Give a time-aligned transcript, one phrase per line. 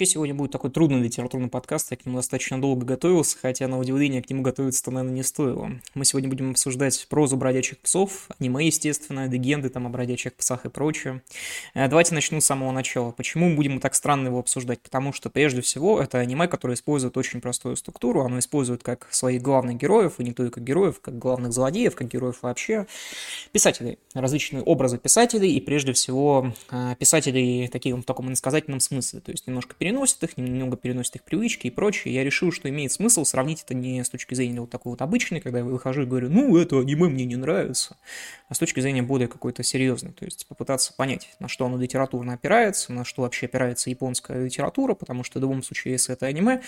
[0.00, 3.78] Вообще сегодня будет такой трудный литературный подкаст, я к нему достаточно долго готовился, хотя на
[3.78, 5.72] удивление к нему готовиться-то, наверное, не стоило.
[5.92, 10.70] Мы сегодня будем обсуждать прозу бродячих псов, аниме, естественно, легенды там о бродячих псах и
[10.70, 11.20] прочее.
[11.74, 13.10] Э, давайте начну с самого начала.
[13.10, 14.80] Почему будем так странно его обсуждать?
[14.80, 19.42] Потому что, прежде всего, это аниме, которое использует очень простую структуру, оно использует как своих
[19.42, 22.86] главных героев, и не только героев, как главных злодеев, как героев вообще,
[23.52, 29.30] писателей, различные образы писателей, и прежде всего э, писателей таким, в таком иносказательном смысле, то
[29.30, 32.14] есть немножко переносит их, немного переносит их привычки и прочее.
[32.14, 35.40] Я решил, что имеет смысл сравнить это не с точки зрения вот такой вот обычной,
[35.40, 37.96] когда я выхожу и говорю, ну, это аниме мне не нравится,
[38.48, 40.12] а с точки зрения более какой-то серьезной.
[40.12, 44.94] То есть попытаться понять, на что оно литературно опирается, на что вообще опирается японская литература,
[44.94, 46.62] потому что в любом случае, если это аниме,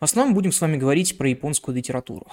[0.00, 2.26] в основном будем с вами говорить про японскую литературу.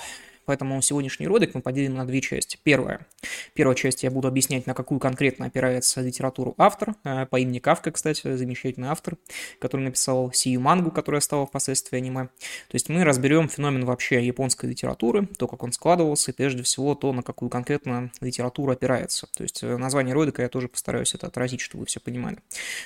[0.45, 2.58] Поэтому сегодняшний ролик мы поделим на две части.
[2.63, 3.05] Первая.
[3.54, 7.91] Первая часть я буду объяснять, на какую конкретно опирается литературу автор, э, по имени Кавка,
[7.91, 9.18] кстати, замечательный автор,
[9.59, 12.26] который написал сию мангу, которая стала впоследствии аниме.
[12.26, 16.96] То есть мы разберем феномен вообще японской литературы, то, как он складывался, и прежде всего
[16.96, 19.27] то, на какую конкретно литературу опирается.
[19.35, 22.37] То есть э, название ролика я тоже постараюсь это отразить, чтобы вы все понимали.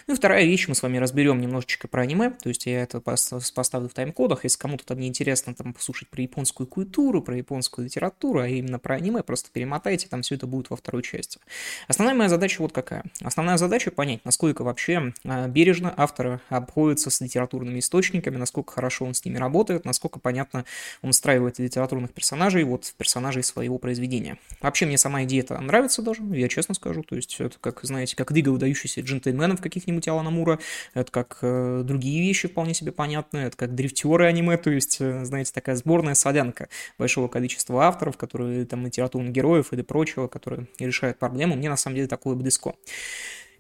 [0.08, 3.00] Ну и вторая вещь, мы с вами разберем немножечко про аниме, то есть я это
[3.00, 7.86] поставлю в тайм-кодах, если кому-то там не интересно там послушать про японскую культуру, про японскую
[7.86, 11.40] литературу, а именно про аниме, просто перемотайте, там все это будет во второй части.
[11.88, 13.04] Основная моя задача вот какая.
[13.22, 19.14] Основная задача понять, насколько вообще а, бережно автор обходится с литературными источниками, насколько хорошо он
[19.14, 20.66] с ними работает, насколько понятно
[21.02, 24.38] он устраивает литературных персонажей вот в персонажей своего произведения.
[24.62, 28.16] Вообще мне сама идея это нравится даже, я честно скажу, то есть это как, знаете,
[28.16, 30.60] как Лига выдающихся джентльменов каких-нибудь Алана Мура,
[30.94, 35.24] это как э, другие вещи вполне себе понятные, это как дрифтеры аниме, то есть, э,
[35.26, 41.20] знаете, такая сборная солянка большого количества авторов, которые там литературных героев или прочего, которые решают
[41.20, 41.56] проблему.
[41.56, 42.76] Мне на самом деле такое близко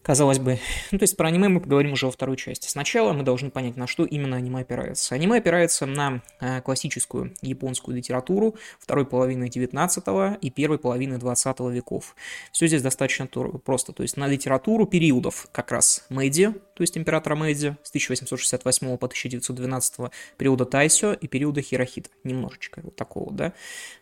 [0.05, 0.59] казалось бы.
[0.91, 2.69] Ну, то есть про аниме мы поговорим уже во второй части.
[2.69, 5.15] Сначала мы должны понять, на что именно аниме опирается.
[5.15, 10.03] Аниме опирается на э, классическую японскую литературу второй половины 19
[10.41, 12.15] и первой половины 20 веков.
[12.51, 13.93] Все здесь достаточно просто.
[13.93, 19.05] То есть на литературу периодов как раз Мэйди, то есть императора Мэйди с 1868 по
[19.05, 22.09] 1912 периода Тайсё и периода Хирохита.
[22.23, 23.53] Немножечко вот такого, да.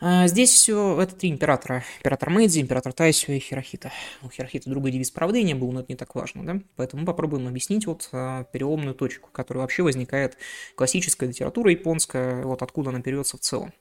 [0.01, 1.83] А здесь все, это три императора.
[1.99, 3.91] Император Мэйди, император Тайсё и Хирохита.
[4.23, 6.59] У Хирохита другой девиз правления был, но это не так важно, да?
[6.75, 10.37] Поэтому попробуем объяснить вот а, переломную точку, которая вообще возникает
[10.75, 13.71] классическая литература японская, вот откуда она берется в целом.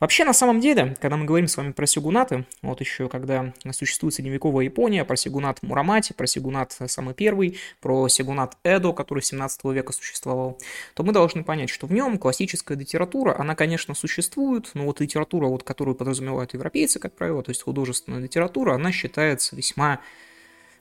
[0.00, 4.14] Вообще, на самом деле, когда мы говорим с вами про сигунаты, вот еще когда существует
[4.14, 8.29] средневековая Япония, про сигунат Мурамати, про сигунат самый первый, про сигунат
[8.62, 10.58] Эдо, который 17 века существовал,
[10.94, 15.46] то мы должны понять, что в нем классическая литература, она, конечно, существует, но вот литература,
[15.46, 20.00] вот, которую подразумевают европейцы, как правило, то есть художественная литература, она считается весьма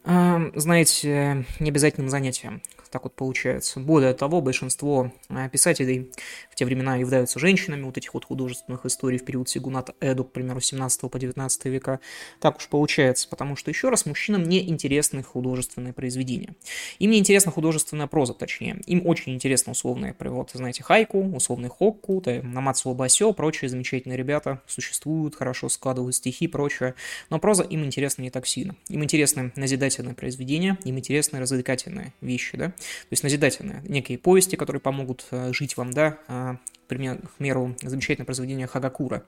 [0.06, 3.80] знаете, необязательным занятием так вот получается.
[3.80, 6.12] Более того, большинство э, писателей
[6.50, 10.32] в те времена являются женщинами, вот этих вот художественных историй в период Сигуната Эду, к
[10.32, 12.00] примеру, 17 по 19 века.
[12.40, 16.56] Так уж получается, потому что, еще раз, мужчинам не интересны художественные произведения.
[17.00, 18.82] Им не интересна художественная проза, точнее.
[18.86, 25.36] Им очень интересно условные, вот, знаете, хайку, условный хокку, Намацуо Басё, прочие замечательные ребята существуют,
[25.36, 26.96] хорошо складывают стихи, прочее.
[27.30, 28.76] Но проза им интересна не так сильно.
[28.90, 32.74] Им интересны назидательные произведения, им интересны развлекательные вещи, да.
[32.80, 38.68] То есть назидательные, некие повести, которые помогут э, жить вам, да, к примеру, замечательное произведение
[38.68, 39.24] Хагакура,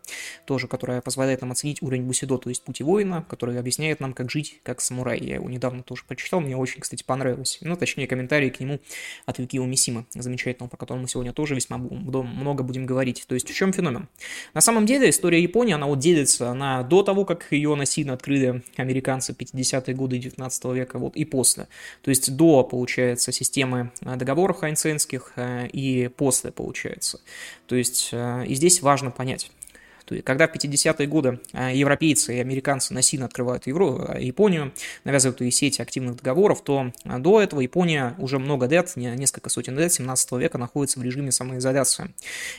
[0.45, 4.31] тоже, которое позволяет нам оценить уровень Бусидо, то есть пути воина, который объясняет нам, как
[4.31, 5.19] жить как самурай.
[5.19, 7.59] Я его недавно тоже прочитал, мне очень, кстати, понравилось.
[7.61, 8.79] Ну, точнее, комментарии к нему
[9.25, 13.25] от Юкио Мисима, замечательного, про которого мы сегодня тоже весьма много будем говорить.
[13.27, 14.07] То есть в чем феномен?
[14.53, 18.63] На самом деле история Японии, она вот делится на до того, как ее насильно открыли
[18.75, 21.67] американцы 50-е годы 19 века, вот и после.
[22.01, 27.19] То есть до, получается, системы договоров хайнценских э, и после, получается.
[27.67, 29.51] То есть э, и здесь важно понять,
[30.19, 34.73] когда в 50-е годы а, европейцы и американцы насильно открывают Евро, а, Японию,
[35.03, 39.77] навязывают ей сети активных договоров, то а, до этого Япония уже много лет, несколько сотен
[39.77, 42.13] лет, 17 века находится в режиме самоизоляции.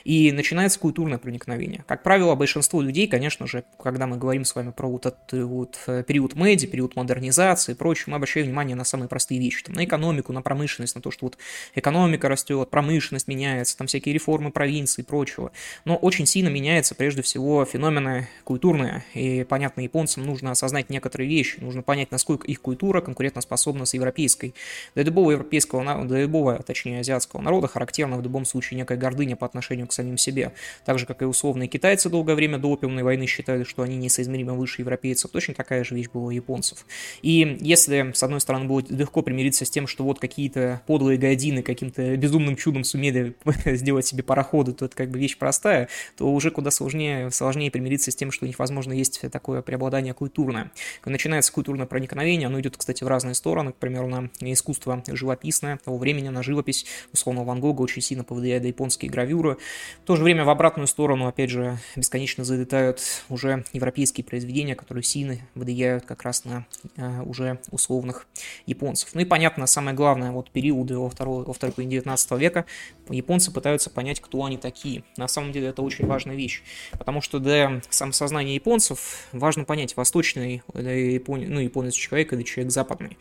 [0.05, 1.85] И начинается культурное проникновение.
[1.87, 5.79] Как правило, большинство людей, конечно же, когда мы говорим с вами про вот этот вот
[5.87, 9.75] э, период меди, период модернизации и прочее, мы обращаем внимание на самые простые вещи, там,
[9.75, 11.39] на экономику, на промышленность, на то, что вот
[11.75, 15.53] экономика растет, промышленность меняется, там всякие реформы провинции и прочего.
[15.85, 21.29] Но очень сильно меняется прежде всего всего феномены культурные, и, понятно, японцам нужно осознать некоторые
[21.29, 24.55] вещи, нужно понять, насколько их культура конкурентоспособна с европейской.
[24.95, 29.45] Для любого европейского, для любого, точнее, азиатского народа характерна в любом случае некая гордыня по
[29.45, 30.53] отношению к самим себе.
[30.85, 34.55] Так же, как и условные китайцы долгое время до опиумной войны считали, что они несоизмеримо
[34.55, 36.87] выше европейцев, точно такая же вещь была у японцев.
[37.23, 41.63] И если, с одной стороны, было легко примириться с тем, что вот какие-то подлые гайдины
[41.63, 43.35] каким-то безумным чудом сумели
[43.65, 48.11] сделать себе пароходы, то это как бы вещь простая, то уже куда сложнее, сложнее примириться
[48.11, 50.71] с тем, что у них, возможно, есть такое преобладание культурное.
[51.05, 55.99] Начинается культурное проникновение, оно идет, кстати, в разные стороны, к примеру, на искусство живописное того
[55.99, 59.59] времени, на живопись, условно, Ван Гога очень сильно повлияет японские гравюры.
[60.03, 65.05] В то же время в обратную сторону, опять же, бесконечно залетают уже европейские произведения, которые
[65.05, 68.27] сильно влияют как раз на э, уже условных
[68.67, 69.11] японцев.
[69.15, 72.67] Ну и понятно, самое главное, вот периоды во второй, во второй половине 19 века
[73.09, 75.05] японцы пытаются понять, кто они такие.
[75.17, 76.63] На самом деле это очень важная вещь,
[76.93, 81.45] потому что для самосознания японцев важно понять, восточный Япон...
[81.49, 83.19] ну, японец человек или человек западный.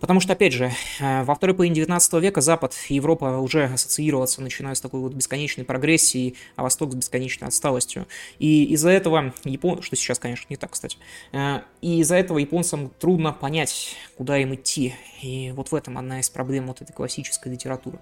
[0.00, 4.42] Потому что, опять же, э, во второй половине 19 века Запад и Европа уже ассоциироваться,
[4.42, 8.06] начиная с такой вот бесконечной прогрессией, а Восток с бесконечной отсталостью.
[8.38, 9.82] И из-за этого, Япон...
[9.82, 10.98] что сейчас, конечно, не так, кстати,
[11.32, 14.94] э, и из-за этого японцам трудно понять, куда им идти.
[15.22, 17.98] И вот в этом одна из проблем вот этой классической литературы.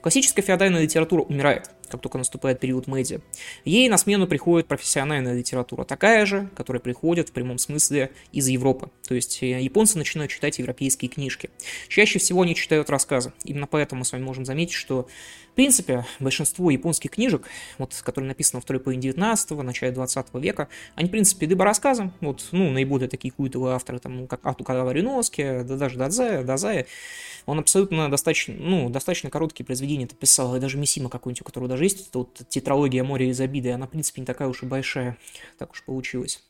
[0.00, 3.20] Классическая феодальная литература умирает как только наступает период медиа.
[3.64, 8.90] Ей на смену приходит профессиональная литература, такая же, которая приходит в прямом смысле из Европы.
[9.06, 11.50] То есть э, японцы начинают читать европейские книжки.
[11.88, 13.32] Чаще всего они читают рассказы.
[13.44, 15.08] Именно поэтому мы с вами можем заметить, что
[15.52, 17.46] в принципе, большинство японских книжек,
[17.78, 22.12] вот, которые написаны во второй половине 19-го, начале 20 века, они, в принципе, либо рассказы,
[22.20, 26.86] вот, ну, наиболее такие культовые авторы, там, ну, как Ату Кавариноски, да даже Дадзая, Дазая,
[27.46, 31.68] он абсолютно достаточно, ну, достаточно короткие произведения это писал, и даже Мисима какой-нибудь, у которого
[31.68, 35.16] даже есть вот тетралогия «Море из обиды», она, в принципе, не такая уж и большая,
[35.58, 36.42] так уж получилось.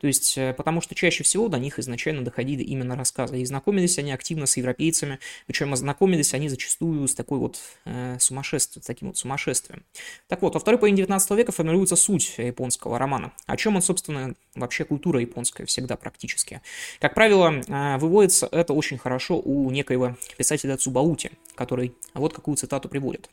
[0.00, 3.98] То есть, э, потому что чаще всего до них изначально доходили именно рассказы, и знакомились
[3.98, 9.18] они активно с европейцами, причем ознакомились они зачастую с такой вот э, сумасшествием, таким вот
[9.18, 9.84] сумасшествием.
[10.28, 13.32] Так вот, во второй половине 19 века формируется суть японского романа.
[13.46, 16.60] О чем он, собственно, вообще культура японская всегда практически.
[17.00, 22.88] Как правило, э, выводится это очень хорошо у некоего писателя Цубаути, который вот какую цитату
[22.88, 23.28] приводит.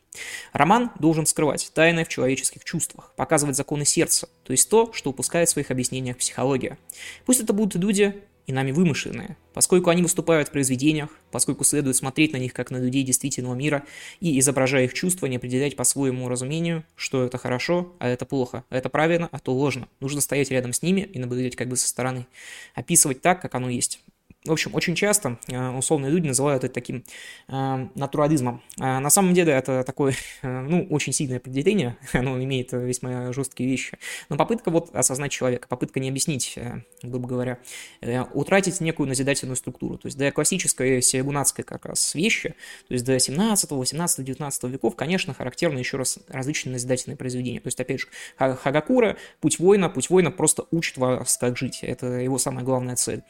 [0.52, 5.48] Роман должен скрывать тайны в человеческих чувствах, показывать законы сердца, то есть то, что упускает
[5.48, 6.78] в своих объяснениях психология.
[7.24, 12.32] Пусть это будут люди, и нами вымышленные, поскольку они выступают в произведениях, поскольку следует смотреть
[12.32, 13.84] на них как на людей действительного мира
[14.20, 18.64] и, изображая их чувства, не определять по своему разумению, что это хорошо, а это плохо,
[18.68, 19.88] а это правильно, а то ложно.
[20.00, 22.26] Нужно стоять рядом с ними и наблюдать как бы со стороны.
[22.74, 24.00] Описывать так, как оно есть.
[24.46, 27.02] В общем, очень часто э, условные люди называют это таким
[27.48, 28.62] э, натурализмом.
[28.78, 33.70] А на самом деле это такое, э, ну, очень сильное определение, оно имеет весьма жесткие
[33.70, 33.96] вещи.
[34.28, 37.58] Но попытка вот осознать человека, попытка не объяснить, э, грубо говоря,
[38.02, 39.96] э, утратить некую назидательную структуру.
[39.96, 42.50] То есть для классической сиагунатской как раз вещи,
[42.86, 47.60] то есть до 17, 18, 19 веков, конечно, характерны еще раз различные назидательные произведения.
[47.60, 51.78] То есть, опять же, Хагакура, Путь воина, Путь воина просто учит вас, как жить.
[51.80, 53.22] Это его самая главная цель.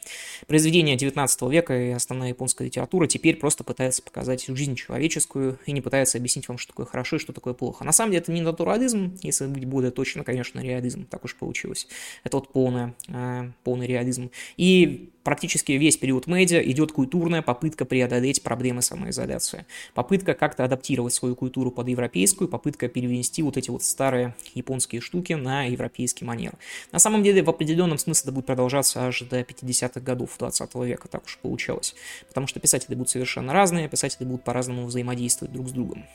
[0.47, 5.81] Произведение 19 века и основная японская литература теперь просто пытается показать жизнь человеческую и не
[5.81, 7.83] пытается объяснить вам, что такое хорошо и что такое плохо.
[7.83, 11.87] На самом деле это не натурализм, если быть более точно, конечно, реализм, так уж получилось.
[12.23, 14.31] Это вот полное, э, полный реализм.
[14.57, 19.65] И практически весь период медиа идет культурная попытка преодолеть проблемы самоизоляции.
[19.95, 25.33] Попытка как-то адаптировать свою культуру под европейскую, попытка перевести вот эти вот старые японские штуки
[25.33, 26.53] на европейский манер.
[26.91, 31.07] На самом деле, в определенном смысле это будет продолжаться аж до 50-х годов 20 века,
[31.07, 31.95] так уж получалось.
[32.27, 36.05] Потому что писатели будут совершенно разные, писатели будут по-разному взаимодействовать друг с другом.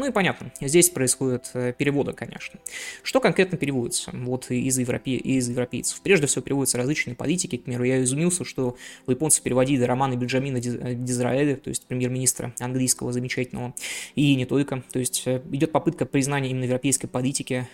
[0.00, 2.58] Ну и понятно, здесь происходит э, переводы, конечно.
[3.02, 5.16] Что конкретно переводится вот из, европе...
[5.16, 6.00] из европейцев?
[6.00, 7.58] Прежде всего переводятся различные политики.
[7.58, 12.54] К примеру, я изумился, что у японцев переводили романы Бенджамина э, Дизраэля, то есть премьер-министра
[12.60, 13.74] английского замечательного,
[14.14, 14.82] и не только.
[14.90, 17.68] То есть э, идет попытка признания именно европейской политики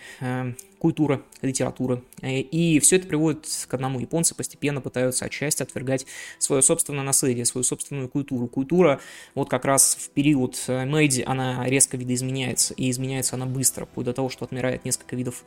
[0.79, 2.03] культуры, литературы.
[2.21, 3.99] И все это приводит к одному.
[3.99, 6.05] Японцы постепенно пытаются отчасти отвергать
[6.39, 8.47] свое собственное наследие, свою собственную культуру.
[8.47, 8.99] Культура
[9.33, 14.13] вот как раз в период Мэйди, она резко видоизменяется, и изменяется она быстро, вплоть до
[14.13, 15.43] того, что отмирает несколько видов,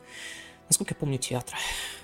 [0.69, 1.57] насколько я помню, театра.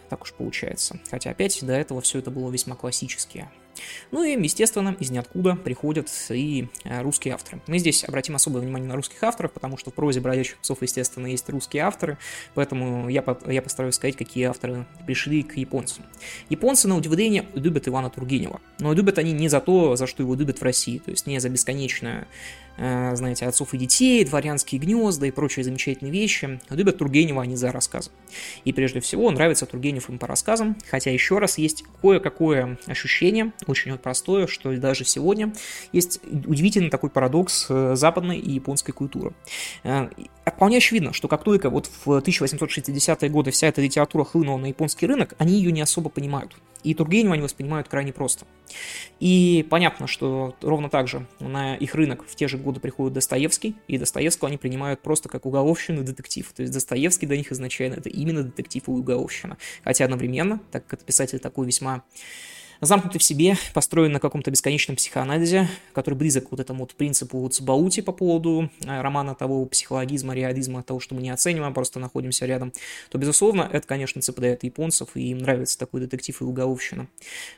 [0.10, 1.00] Так уж получается.
[1.10, 3.52] Хотя опять до этого все это было весьма классические
[4.12, 7.62] Ну и, естественно, из ниоткуда приходят и э, русские авторы.
[7.68, 11.28] Мы здесь обратим особое внимание на русских авторов, потому что в прозе «Бродячих псов», естественно,
[11.28, 12.18] есть русские авторы,
[12.54, 16.06] поэтому я, я постараюсь сказать, какие авторы пришли к японцам.
[16.50, 20.36] Японцы, на удивление, любят Ивана Тургенева, но любят они не за то, за что его
[20.36, 22.28] любят в России, то есть не за бесконечное
[22.78, 26.60] Э, знаете, отцов и детей, дворянские гнезда и прочие замечательные вещи.
[26.70, 28.12] Любят Тургенева они за рассказы.
[28.66, 33.98] И прежде всего нравится Тургенев им по рассказам, хотя еще раз есть кое-какое ощущение, очень
[33.98, 35.54] простое, что даже сегодня
[35.92, 39.34] есть удивительный такой парадокс э, западной и японской культуры.
[39.84, 40.10] Э,
[40.46, 45.06] вполне очевидно, что как только вот в 1860-е годы вся эта литература хлынула на японский
[45.06, 46.56] рынок, они ее не особо понимают.
[46.84, 48.46] И Тургенева они воспринимают крайне просто.
[49.20, 53.76] И понятно, что ровно так же на их рынок в те же годы приходит Достоевский,
[53.88, 56.50] и Достоевского они принимают просто как уголовщину и детектив.
[56.56, 59.58] То есть Достоевский для них изначально это именно детектив и уголовщина.
[59.84, 62.04] Хотя одновременно, так как это писатель такой весьма
[62.82, 68.02] замкнутый в себе, построен на каком-то бесконечном психоанализе, который близок вот этому вот принципу Цбаути
[68.02, 72.46] по поводу э, романа того психологизма, реализма, того, что мы не оцениваем, а просто находимся
[72.46, 72.74] рядом,
[73.10, 77.08] то, безусловно, это, конечно, цепляет японцев, и им нравится такой детектив и уголовщина.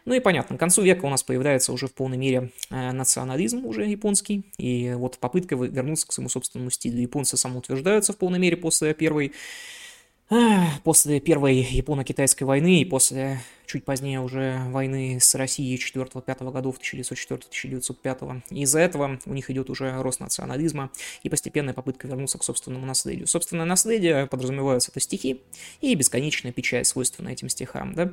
[0.05, 3.65] Ну и понятно, к концу века у нас появляется уже в полной мере э, национализм
[3.65, 6.99] уже японский, и вот попытка вернуться к своему собственному стилю.
[7.01, 9.33] Японцы самоутверждаются в полной мере после первой
[10.83, 18.41] После Первой Японо-Китайской войны и после чуть позднее уже войны с Россией 4-5 годов 1904-1905.
[18.51, 20.91] Из-за этого у них идет уже рост национализма
[21.23, 23.25] и постепенная попытка вернуться к собственному наследию.
[23.27, 25.41] Собственное наследие подразумевается это стихи
[25.81, 27.95] и бесконечная печать, свойственная этим стихам.
[27.95, 28.11] Да?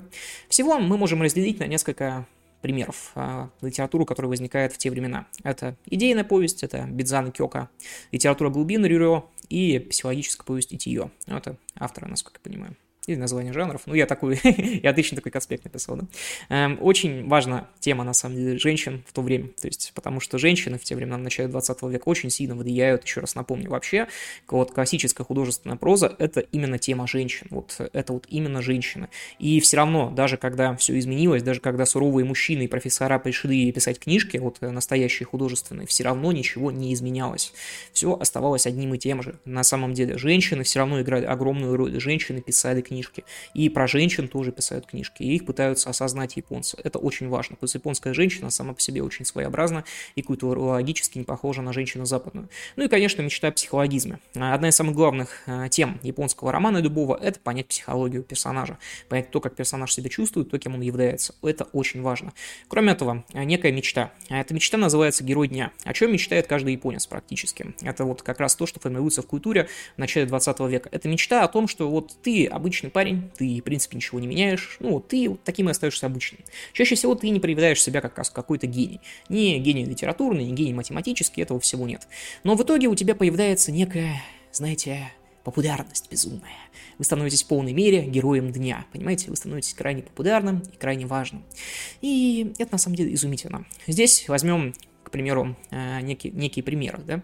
[0.49, 2.27] Всего мы можем разделить на несколько
[2.67, 5.27] примеров а, литературу, которая возникает в те времена.
[5.45, 7.69] Это идейная повесть, это Бидзан Кёка,
[8.11, 11.11] литература глубин Рюрё и психологическая повесть Итиё.
[11.27, 12.77] Это авторы, насколько я понимаю
[13.07, 13.83] или название жанров.
[13.87, 14.41] Ну, я такой,
[14.83, 16.07] я отлично такой конспект написал, да.
[16.49, 20.39] Эм, очень важна тема, на самом деле, женщин в то время, то есть, потому что
[20.39, 24.09] женщины в те времена, в начале 20 века, очень сильно влияют, еще раз напомню, вообще,
[24.49, 29.09] вот классическая художественная проза— это именно тема женщин, вот это вот именно женщины.
[29.39, 34.01] И все равно, даже когда все изменилось, даже когда суровые мужчины и профессора пришли писать
[34.01, 37.53] книжки, вот настоящие художественные, все равно ничего не изменялось.
[37.93, 39.39] Все оставалось одним и тем же.
[39.45, 42.01] На самом деле, женщины все равно играли огромную роль.
[42.01, 43.25] Женщины писали книжки книжки.
[43.53, 45.23] И про женщин тоже писают книжки.
[45.23, 46.79] И их пытаются осознать японцы.
[46.83, 47.57] Это очень важно.
[47.61, 49.85] Есть японская женщина сама по себе очень своеобразна
[50.15, 52.49] и культурологически не похожа на женщину западную.
[52.77, 54.19] Ну и, конечно, мечта о психологизме.
[54.35, 58.79] Одна из самых главных э, тем японского романа любого– это понять психологию персонажа.
[59.09, 61.35] Понять то, как персонаж себя чувствует, то, кем он является.
[61.43, 62.33] Это очень важно.
[62.69, 64.13] Кроме этого, э, некая мечта.
[64.29, 65.73] Эта мечта называется «Герой дня».
[65.85, 67.75] О чем мечтает каждый японец практически?
[67.83, 70.89] Это вот как раз то, что формируется в культуре в начале 20 века.
[70.93, 74.27] Это мечта о том, что вот ты обычный обычный парень, ты, в принципе, ничего не
[74.27, 76.41] меняешь, ну, ты вот таким и остаешься обычным.
[76.73, 79.01] Чаще всего ты не проявляешь себя как какой-то гений.
[79.29, 82.07] Не гений литературный, не гений математический, этого всего нет.
[82.45, 85.11] Но в итоге у тебя появляется некая, знаете,
[85.45, 86.59] популярность безумная.
[86.99, 89.31] Вы становитесь в полной мере героем дня, понимаете?
[89.31, 91.45] Вы становитесь крайне популярным и крайне важным.
[92.01, 93.67] И это на самом деле изумительно.
[93.87, 94.73] Здесь возьмем
[95.07, 96.99] к примеру, э, некий, некие примеры.
[97.07, 97.23] Да?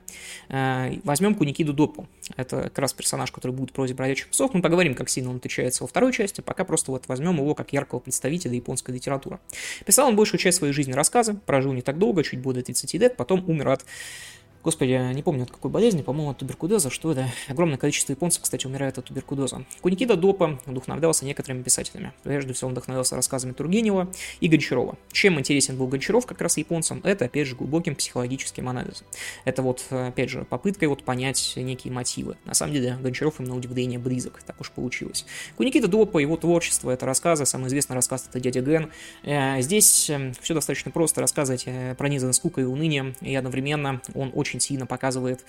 [0.49, 2.07] Э, возьмем Куникиду Допу.
[2.37, 4.55] Это как раз персонаж, который будет в прозе бродячих псов.
[4.55, 7.73] Мы поговорим, как сильно он отличается во второй части, пока просто вот возьмем его как
[7.73, 9.41] яркого представителя японской литературы.
[9.85, 13.17] Писал он большую часть своей жизни рассказы, прожил не так долго, чуть более 30 лет,
[13.17, 13.85] потом умер от
[14.65, 17.27] Господи, я не помню от какой болезни, по-моему, от туберкулеза, что это.
[17.49, 19.65] Огромное количество японцев, кстати, умирает от туберкулеза.
[19.81, 22.13] Куникида Допа вдохновлялся некоторыми писателями.
[22.23, 24.97] Прежде всего, он вдохновлялся рассказами Тургенева и Гончарова.
[25.11, 27.01] Чем интересен был Гончаров как раз японцам?
[27.03, 29.07] Это, опять же, глубоким психологическим анализом.
[29.45, 32.37] Это вот, опять же, попыткой вот понять некие мотивы.
[32.45, 35.27] На самом деле, Гончаров им на удивление близок, так уж получилось.
[35.57, 38.91] Куникида Допа, его творчество, это рассказы, самый известный рассказ это «Дядя Ген».
[39.25, 44.31] Э, здесь эм, все достаточно просто, рассказывать э, пронизан скукой и унынием, и одновременно он
[44.35, 45.45] очень очень сильно показывает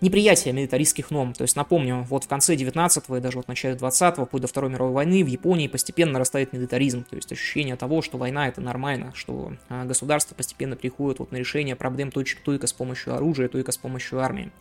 [0.00, 1.32] неприятие милитаристских норм.
[1.32, 4.48] То есть, напомню, вот в конце 19-го и даже вот в начале 20-го, вплоть до
[4.48, 7.04] Второй мировой войны, в Японии постепенно нарастает милитаризм.
[7.04, 11.36] То есть, ощущение того, что война это нормально, что а, государство постепенно приходит вот на
[11.36, 14.52] решение проблем только с помощью оружия, только с помощью армии.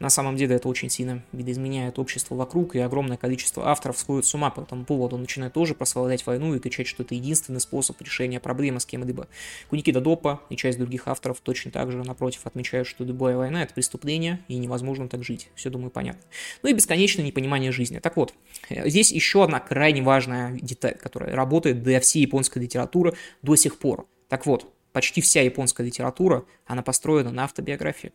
[0.00, 4.34] На самом деле это очень сильно видоизменяет общество вокруг, и огромное количество авторов сходит с
[4.34, 8.40] ума по этому поводу, начинают тоже прославлять войну и кричать, что это единственный способ решения
[8.40, 9.28] проблемы с кем-либо.
[9.68, 13.74] Куникида Допа и часть других авторов точно так же, напротив, отмечают, что любая война– это
[13.74, 15.50] преступление, и невозможно так жить.
[15.54, 16.22] Все, думаю, понятно.
[16.62, 17.98] Ну и бесконечное непонимание жизни.
[17.98, 18.32] Так вот,
[18.70, 24.06] здесь еще одна крайне важная деталь, которая работает для всей японской литературы до сих пор.
[24.30, 28.12] Так вот, почти вся японская литература, она построена на автобиографии.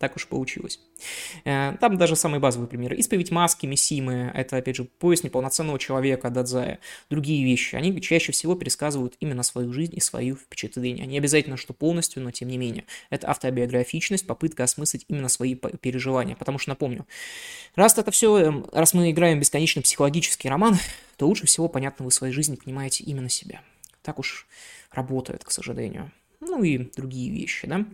[0.00, 0.80] Так уж получилось.
[1.44, 2.96] Э, там даже самые базовые примеры.
[2.96, 6.78] Исповедь маски, Мисимы, это, опять же, поезд неполноценного человека, Дадзая.
[7.10, 7.76] Другие вещи.
[7.76, 11.04] Они чаще всего пересказывают именно свою жизнь и свою впечатления.
[11.04, 12.86] Не обязательно, что полностью, но тем не менее.
[13.10, 16.34] Это автобиографичность, попытка осмыслить именно свои переживания.
[16.34, 17.06] Потому что, напомню,
[17.74, 20.78] раз это все, эм, раз мы играем бесконечный психологический роман,
[21.18, 23.60] то лучше всего, понятно, вы в своей жизни понимаете именно себя.
[24.00, 24.46] Так уж
[24.92, 27.84] работает, к сожалению ну и другие вещи, да.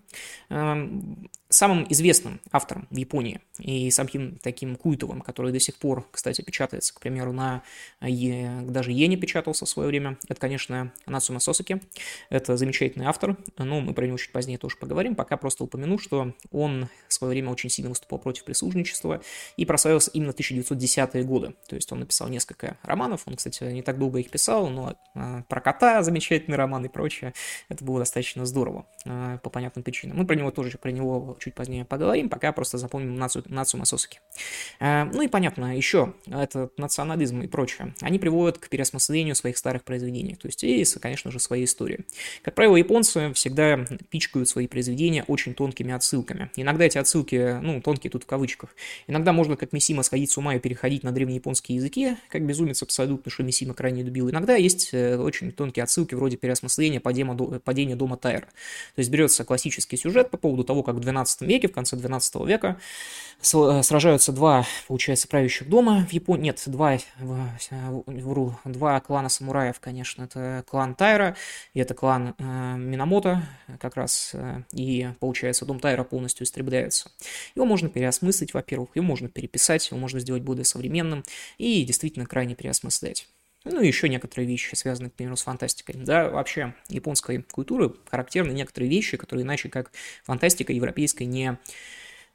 [1.56, 6.92] Самым известным автором в Японии и самим таким культовым, который до сих пор, кстати, печатается,
[6.92, 7.62] к примеру, на
[8.02, 11.80] е, даже Йене печатался в свое время, это, конечно, Нацума Сосаки.
[12.28, 15.14] Это замечательный автор, но мы про него чуть позднее тоже поговорим.
[15.14, 19.22] Пока просто упомяну, что он в свое время очень сильно выступал против прислужничества
[19.56, 21.54] и прославился именно в 1910-е годы.
[21.70, 25.42] То есть он написал несколько романов, он, кстати, не так долго их писал, но э,
[25.48, 27.32] про кота замечательный роман и прочее.
[27.70, 30.18] Это было достаточно здорово э, по понятным причинам.
[30.18, 34.20] Мы про него тоже, про него чуть позднее поговорим, пока просто запомним нацию, нацию Масосаки.
[34.80, 39.84] Э, ну и понятно, еще этот национализм и прочее, они приводят к переосмыслению своих старых
[39.84, 42.04] произведений, то есть и, конечно же, своей истории.
[42.42, 46.50] Как правило, японцы всегда пичкают свои произведения очень тонкими отсылками.
[46.56, 48.70] Иногда эти отсылки, ну, тонкие тут в кавычках.
[49.06, 53.30] Иногда можно, как Мисима, сходить с ума и переходить на древнеяпонские языки, как безумец абсолютно,
[53.30, 54.30] что Мисима крайне любил.
[54.30, 58.46] Иногда есть э, очень тонкие отсылки вроде переосмысления падения дома Тайра.
[58.94, 62.46] То есть берется классический сюжет по поводу того, как в 12 веке, в конце 12
[62.46, 62.78] века,
[63.40, 66.44] э, сражаются два, получается, правящих дома в Японии.
[66.44, 66.98] Нет, два,
[68.06, 70.24] вру, два клана самураев, конечно.
[70.24, 71.36] Это клан Тайра
[71.74, 73.42] и это клан э, Минамото
[73.80, 74.30] как раз.
[74.34, 77.10] Э, и, получается, дом Тайра полностью истребляется.
[77.54, 81.24] Его можно переосмыслить, во-первых, его можно переписать, его можно сделать более современным
[81.58, 83.28] и действительно крайне переосмыслять.
[83.68, 85.96] Ну и еще некоторые вещи, связанные, к примеру, с фантастикой.
[85.96, 89.90] Да, вообще, японской культуры характерны некоторые вещи, которые иначе как
[90.22, 91.58] фантастика европейской не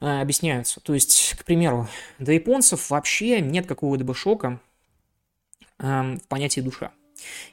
[0.01, 0.81] э, объясняются.
[0.81, 1.87] То есть, к примеру,
[2.19, 4.59] для японцев вообще нет какого-либо шока
[5.79, 6.91] э, в понятии душа.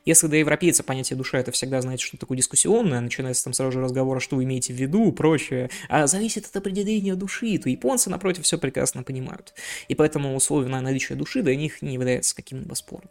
[0.04, 3.80] Если для европейца понятие душа это всегда, знаете, что такое дискуссионное, начинается там сразу же
[3.80, 8.10] разговор, а что вы имеете в виду, прочее, а зависит от определения души, то японцы,
[8.10, 9.54] напротив, все прекрасно понимают.
[9.88, 13.08] И поэтому условие наличия души для них не является каким-либо спором.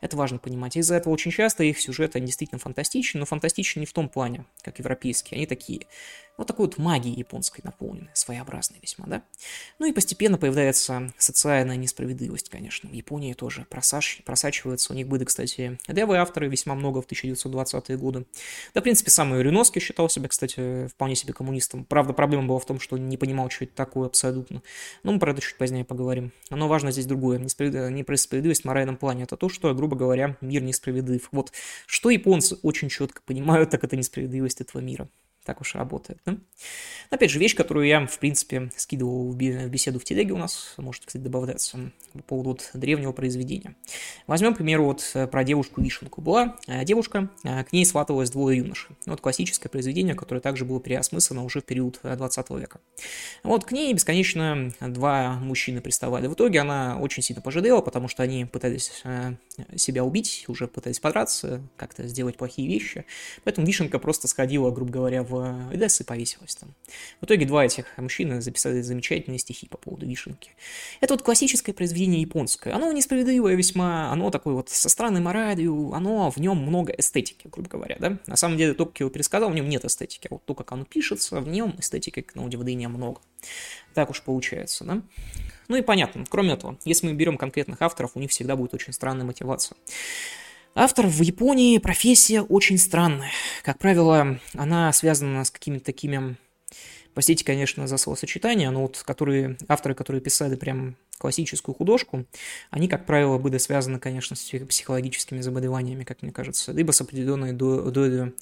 [0.00, 0.76] Это важно понимать.
[0.76, 4.78] Из-за этого очень часто их сюжеты действительно фантастичны, но фантастичны не в том плане, как
[4.78, 5.38] европейские.
[5.38, 5.86] Они такие
[6.42, 9.22] вот такой вот магией японской наполнены, своеобразной весьма, да?
[9.78, 12.88] Ну и постепенно появляется социальная несправедливость, конечно.
[12.88, 14.22] В Японии тоже просач...
[14.24, 14.92] просачивается.
[14.92, 18.26] У них были, кстати, левые авторы весьма много в 1920-е годы.
[18.74, 21.84] Да, в принципе, сам Юриноски считал себя, кстати, вполне себе коммунистом.
[21.84, 24.62] Правда, проблема была в том, что не понимал, что это такое абсолютно.
[25.02, 26.32] Но мы про это чуть позднее поговорим.
[26.50, 27.38] Но важно здесь другое.
[27.38, 29.24] Несправедливость в моральном плане.
[29.24, 31.28] Это то, что, грубо говоря, мир несправедлив.
[31.32, 31.52] Вот
[31.86, 35.08] что японцы очень четко понимают, так это несправедливость этого мира.
[35.44, 36.20] Так уж работает.
[36.24, 36.36] Да?
[37.10, 41.04] Опять же, вещь, которую я, в принципе, скидывал в беседу в телеге у нас, может,
[41.04, 43.74] кстати, добавляться по поводу вот древнего произведения.
[44.26, 46.20] Возьмем, к примеру, вот э, про девушку-вишенку.
[46.20, 48.96] Была э, девушка, э, к ней сватывалось двое юношей.
[49.06, 52.80] Вот классическое произведение, которое также было переосмыслено уже в период 20 века.
[53.42, 56.28] Вот к ней бесконечно два мужчины приставали.
[56.28, 59.02] В итоге она очень сильно пожалела, потому что они пытались
[59.76, 63.04] себя убить, уже пытались подраться, как-то сделать плохие вещи.
[63.44, 66.74] Поэтому вишенка просто сходила, грубо говоря, в в и повесилась там.
[67.20, 70.50] В итоге два этих мужчины записали замечательные стихи по поводу вишенки.
[71.00, 72.74] Это вот классическое произведение японское.
[72.74, 77.68] Оно несправедливое весьма, оно такое вот со странной моралью, оно в нем много эстетики, грубо
[77.68, 78.18] говоря, да.
[78.26, 80.28] На самом деле, то, как я его пересказал, в нем нет эстетики.
[80.30, 83.20] А вот то, как оно пишется, в нем эстетики, на удивление, много.
[83.94, 85.02] Так уж получается, да.
[85.68, 88.92] Ну и понятно, кроме этого, если мы берем конкретных авторов, у них всегда будет очень
[88.92, 89.76] странная мотивация.
[90.74, 93.30] Автор в Японии профессия очень странная.
[93.62, 96.36] Как правило, она связана с какими-то такими,
[97.12, 102.26] простите, конечно, за словосочетание, но вот которые, авторы, которые писали прям классическую художку,
[102.70, 107.52] они, как правило, были связаны, конечно, с психологическими заболеваниями, как мне кажется, либо с определенной
[107.52, 108.32] долей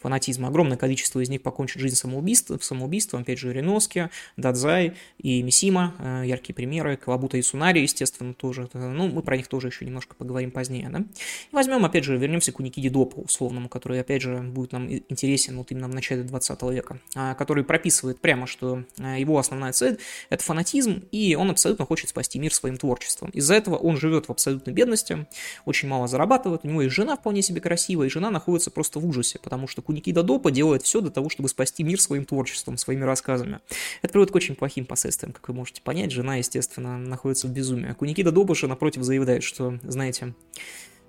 [0.00, 0.48] фанатизма.
[0.48, 6.22] Огромное количество из них покончит жизнь самоубийством, самоубийством опять же, Реноски, Дадзай и Мисима, э,
[6.28, 10.50] яркие примеры, Кавабута и Сунари, естественно, тоже, ну, мы про них тоже еще немножко поговорим
[10.50, 11.00] позднее, да.
[11.00, 15.58] И возьмем, опять же, вернемся к Уникиде Допу, условному, который, опять же, будет нам интересен
[15.58, 19.98] вот именно в начале 20 века, а, который прописывает прямо, что э, его основная цель–
[20.30, 23.30] это фанатизм, и он абсолютно хочет спасти спасти мир своим творчеством.
[23.30, 25.26] Из-за этого он живет в абсолютной бедности,
[25.64, 29.06] очень мало зарабатывает, у него есть жена вполне себе красивая, и жена находится просто в
[29.06, 33.02] ужасе, потому что Куникида Допа делает все для того, чтобы спасти мир своим творчеством, своими
[33.02, 33.58] рассказами.
[34.02, 36.12] Это приводит к очень плохим последствиям, как вы можете понять.
[36.12, 37.90] Жена, естественно, находится в безумии.
[37.90, 40.34] А Куникида же, напротив, заявляет, что, знаете,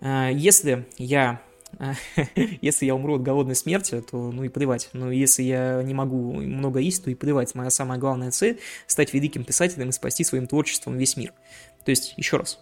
[0.01, 1.41] э, если я
[2.61, 4.89] если я умру от голодной смерти, то ну и плевать.
[4.93, 7.55] Но если я не могу много есть, то и плевать.
[7.55, 11.33] Моя самая главная цель– стать великим писателем и спасти своим творчеством весь мир.
[11.85, 12.59] То есть, еще раз,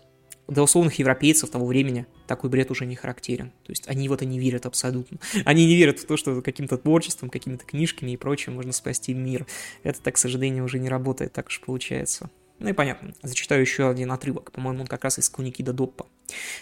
[0.50, 3.52] для условных европейцев того времени такой бред уже не характерен.
[3.64, 5.20] То есть они в это не верят абсолютно.
[5.46, 9.46] Они не верят в то, что каким-то творчеством, какими-то книжками и прочим можно спасти мир.
[9.84, 12.30] Это так, к сожалению, уже не работает, так уж получается.
[12.60, 13.14] Ну и понятно.
[13.24, 14.52] Зачитаю еще один отрывок.
[14.52, 16.06] По-моему, он как раз из Куникида Доппа.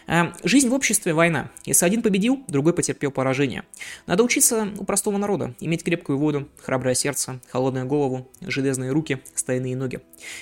[0.06, 1.52] А, Жизнь в обществе– война.
[1.66, 3.64] Если один победил, другой потерпел поражение.
[4.06, 9.76] Надо учиться у простого народа, иметь крепкую воду, храброе сердце, холодную голову, железные руки, стальные
[9.76, 10.00] ноги.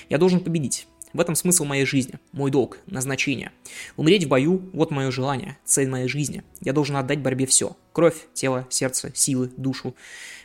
[0.08, 0.86] Я должен победить.
[1.12, 3.52] В этом смысл моей жизни, мой долг, назначение.
[3.96, 6.42] Умереть в бою– вот мое желание, цель моей жизни.
[6.60, 9.94] Я должен отдать борьбе все– кровь, тело, сердце, силы, душу.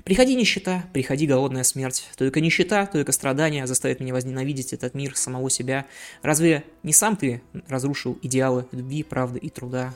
[0.06, 2.10] Приходи нищета, приходи голодная смерть.
[2.16, 5.86] Только нищета, только страдания заставят меня возненавидеть этот мир, самого себя.
[6.22, 9.94] Разве не сам ты разрушил идеалы любви, правды и труда?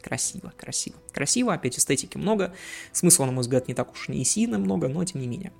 [0.00, 0.96] Красиво, красиво.
[1.18, 2.54] Красиво, опять эстетики много.
[2.92, 5.50] Смысла, на мой взгляд, не так уж и сильно много, но тем не менее.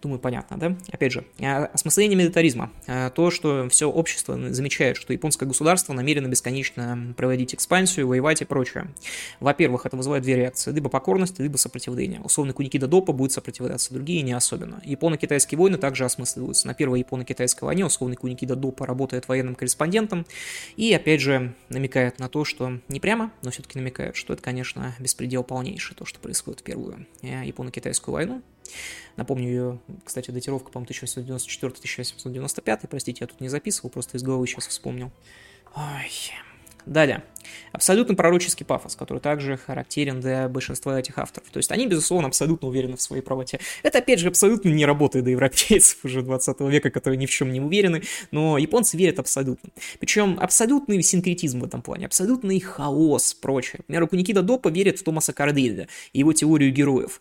[0.00, 0.74] Думаю, понятно, да?
[0.90, 2.72] Опять же, осмысление милитаризма.
[2.86, 8.46] Э, то, что все общество замечает, что японское государство намерено бесконечно проводить экспансию, воевать и
[8.46, 8.86] прочее.
[9.38, 10.72] Во-первых, это вызывает две реакции.
[10.72, 12.22] Либо покорность, либо сопротивление.
[12.22, 14.80] Условно, Куникида Допа будет сопротивляться, другие не особенно.
[14.82, 16.66] Японо-китайские войны также осмысливаются.
[16.66, 20.24] На первой японо-китайской войне условный Куникида Допа работает военным корреспондентом
[20.76, 24.94] и, опять же, намекает на то, что не прямо, но все-таки намекает, что это, конечно,
[25.02, 28.42] беспредел полнейший, то, что происходит в Первую э, Японо-Китайскую войну.
[29.16, 34.68] Напомню ее, кстати, датировка, по-моему, 1894-1895, простите, я тут не записывал, просто из головы сейчас
[34.68, 35.10] вспомнил.
[35.74, 36.32] Ой.
[36.86, 37.22] Далее.
[37.72, 41.48] Абсолютно пророческий пафос, который также характерен для большинства этих авторов.
[41.50, 43.60] То есть они, безусловно, абсолютно уверены в своей правоте.
[43.82, 47.52] Это, опять же, абсолютно не работает до европейцев уже 20 века, которые ни в чем
[47.52, 49.70] не уверены, но японцы верят абсолютно.
[49.98, 53.80] Причем абсолютный синкретизм в этом плане, абсолютный хаос, прочее.
[53.88, 57.20] Например, Куникида Допа верит в Томаса Кардейда и его теорию героев.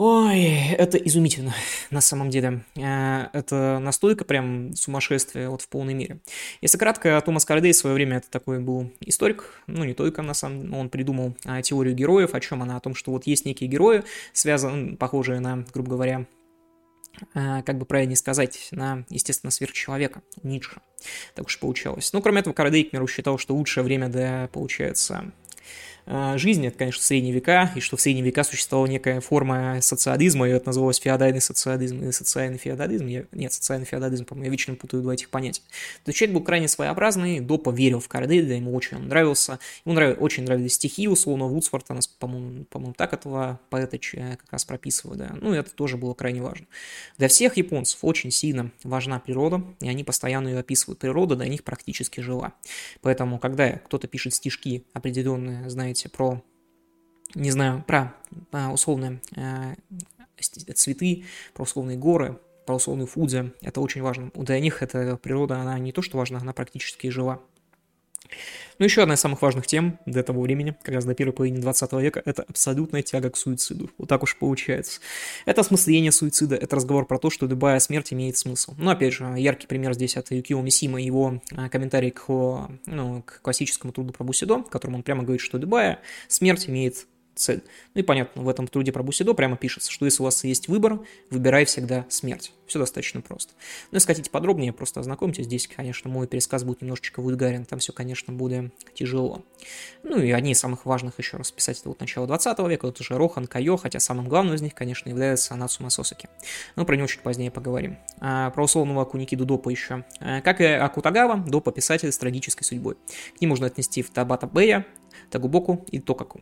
[0.00, 0.44] Ой,
[0.78, 1.52] это изумительно,
[1.90, 2.64] на самом деле.
[2.76, 6.20] Э, это настолько прям сумасшествие вот в полной мере.
[6.60, 10.34] Если кратко, Томас Кардей в свое время это такой был историк, ну не только на
[10.34, 13.44] самом деле, он придумал а, теорию героев, о чем она, о том, что вот есть
[13.44, 16.26] некие герои, связанные, похожие на, грубо говоря,
[17.34, 20.80] э, как бы правильнее сказать, на, естественно, сверхчеловека, Ницше.
[21.34, 22.12] Так уж получалось.
[22.12, 25.32] Ну, кроме этого, Кардей, к миру, считал, что лучшее время для, получается,
[26.36, 30.52] жизни, это, конечно, средние века, и что в средние века существовала некая форма социализма, и
[30.52, 33.06] это называлось феодальный социализм или социальный феодализм.
[33.06, 35.62] Я, нет, социальный феодализм, по-моему, я вечно путаю два этих понятия.
[36.04, 39.94] То есть человек был крайне своеобразный, Допа верил в Карделя, ему очень он нравился, ему
[39.94, 40.16] нрав...
[40.20, 45.34] очень нравились стихи, условно, Вудсворта, нас, по-моему, по-моему, так этого поэта как раз прописывают, да.
[45.40, 46.66] Ну, это тоже было крайне важно.
[47.18, 50.98] Для всех японцев очень сильно важна природа, и они постоянно ее описывают.
[51.00, 52.52] Природа для них практически жила.
[53.00, 56.42] Поэтому, когда кто-то пишет стишки определенные, знаете, знаете, про,
[57.34, 58.14] не знаю, про
[58.52, 59.74] а, условные э,
[60.74, 63.52] цветы, про условные горы, про условную фудзи.
[63.62, 64.30] Это очень важно.
[64.34, 67.40] Для них эта природа, она не то что важна, она практически жива.
[68.78, 71.60] Ну, еще одна из самых важных тем для того времени, как раз до первой половины
[71.60, 73.90] 20 века, это абсолютная тяга к суициду.
[73.98, 75.00] Вот так уж получается.
[75.46, 78.74] Это осмысление суицида, это разговор про то, что любая смерть имеет смысл.
[78.78, 82.28] Но, опять же, яркий пример здесь это Юкио Мисима его а, комментарий к,
[82.86, 87.06] ну, к классическому труду про Бусидо, в котором он прямо говорит, что любая смерть имеет
[87.38, 87.62] цель.
[87.94, 90.68] Ну и понятно, в этом труде про Бусидо прямо пишется, что если у вас есть
[90.68, 92.52] выбор, выбирай всегда смерть.
[92.66, 93.54] Все достаточно просто.
[93.90, 95.46] Ну, если хотите подробнее, просто ознакомьтесь.
[95.46, 99.42] Здесь, конечно, мой пересказ будет немножечко вульгарен, там все, конечно, будет тяжело.
[100.02, 103.00] Ну и одни из самых важных еще раз писать это вот начало 20 века, вот
[103.00, 106.28] уже Рохан, Кайо, хотя самым главным из них, конечно, является Нацума Сосаки.
[106.76, 107.96] Но про него чуть позднее поговорим.
[108.20, 110.04] А, про условного Куникиду Допа еще.
[110.20, 112.96] А, как и Акутагава, Допа писатель с трагической судьбой.
[113.36, 114.86] К ним можно отнести в Табата Бэя,
[115.30, 116.40] Тагубоку и Токаку.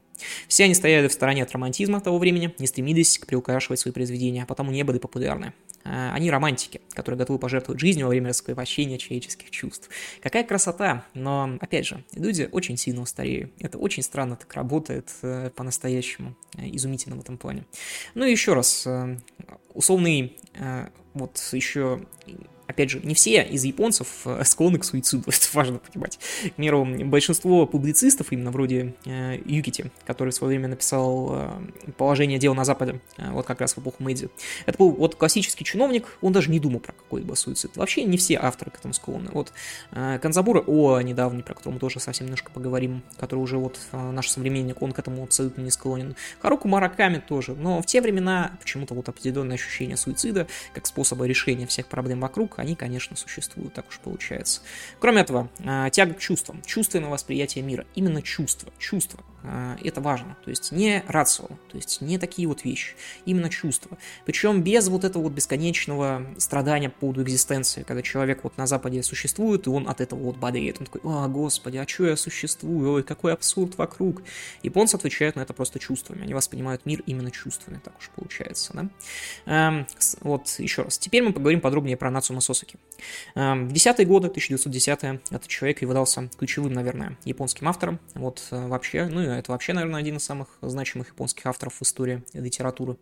[0.48, 4.42] Все они стояли в стороне от романтизма того времени, не стремились к приукрашивать свои произведения,
[4.42, 5.52] а потому не были популярны.
[5.84, 9.88] А, они романтики, которые готовы пожертвовать жизнью во время раскрепощения человеческих чувств.
[10.22, 13.52] Какая красота, но, опять же, люди очень сильно устареют.
[13.60, 17.64] Это очень странно так работает э, по-настоящему, э, изумительно в этом плане.
[18.14, 19.18] Ну и еще раз, э,
[19.74, 20.36] условный,
[21.14, 22.00] вот еще
[22.66, 26.18] Опять же, не все из японцев э, склонны к суициду, это важно понимать.
[26.44, 32.38] К примеру, большинство публицистов, именно вроде э, Юкити, который в свое время написал э, «Положение
[32.38, 34.31] дел на Западе», э, вот как раз в эпоху Мэйдзи,
[34.66, 37.76] это был вот классический чиновник, он даже не думал про какой-либо суицид.
[37.76, 39.31] Вообще не все авторы к этому склонны.
[39.33, 39.52] Вот
[39.92, 44.11] э, Канзабура О, недавний, про которого мы тоже совсем немножко поговорим, который уже вот э,
[44.11, 46.16] наш современник, он к этому абсолютно не склонен.
[46.40, 51.66] Харуку Мараками тоже, но в те времена почему-то вот определенное ощущение суицида как способа решения
[51.66, 54.60] всех проблем вокруг они, конечно, существуют, так уж получается.
[54.98, 60.36] Кроме этого, а, тяга к чувствам, чувственное восприятие мира, именно чувства, чувства, а, это важно,
[60.44, 62.94] то есть не рацио, то есть не такие вот вещи,
[63.26, 63.96] именно чувства.
[64.24, 69.02] Причем без вот этого вот бесконечного страдания по поводу экзистенции, когда человек вот на Западе
[69.04, 72.90] существует, и он от этого вот болеет, он такой, о, господи, а что я существую,
[72.90, 74.22] ой, какой абсурд вокруг.
[74.64, 78.88] Японцы отвечают на это просто чувствами, они воспринимают мир именно чувствами, так уж получается, да.
[79.46, 79.86] Эм,
[80.22, 82.76] вот еще раз, теперь мы поговорим подробнее про Нацума Сосаки.
[83.35, 89.06] Эм, десятые годы, 1910-е, этот человек и выдался ключевым, наверное, японским автором, вот э, вообще,
[89.06, 92.96] ну и это вообще, наверное, один из самых значимых японских авторов в истории литературы.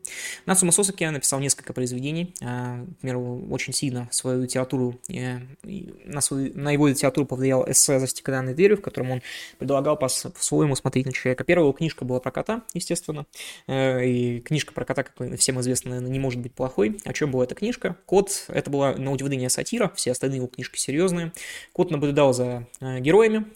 [0.47, 3.19] Нацума Сосаки написал несколько произведений, э, например,
[3.53, 8.79] очень сильно свою литературу, э, на, свою, на его литературу повлиял эссе «За стеклянной дверью»,
[8.79, 9.23] в котором он
[9.59, 11.45] предлагал по-своему смотреть на человека.
[11.45, 13.27] Первая книжка была про кота, естественно,
[13.69, 16.99] и книжка про кота, как всем известно, не может быть плохой.
[17.05, 17.97] О чем была эта книжка?
[18.07, 21.33] Кот, это была, на удивление, сатира, все остальные его книжки серьезные.
[21.73, 23.47] Кот наблюдал за героями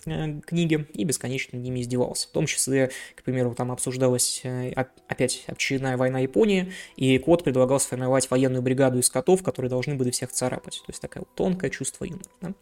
[0.41, 4.73] книги и бесконечно ними издевался, в том числе к примеру, там обсуждалась э,
[5.09, 10.11] опять очередная война Японии, и Кот предлагал сформировать военную бригаду из котов, которые должны были
[10.11, 10.83] всех царапать.
[10.87, 12.25] То есть такое вот тонкое чувство юмора.
[12.41, 12.53] Да?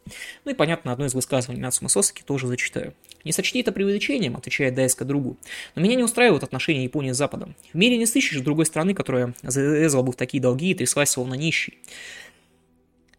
[0.45, 2.95] Ну и, понятно, одно из высказываний Нацума Сосаки тоже зачитаю.
[3.25, 5.37] «Не сочти это преувеличением», отвечает Дайска другу,
[5.75, 7.57] «но меня не устраивают отношения Японии с Западом.
[7.73, 11.35] В мире не сыщешь другой страны, которая залезла бы в такие долги и тряслась словно
[11.35, 11.79] нищий.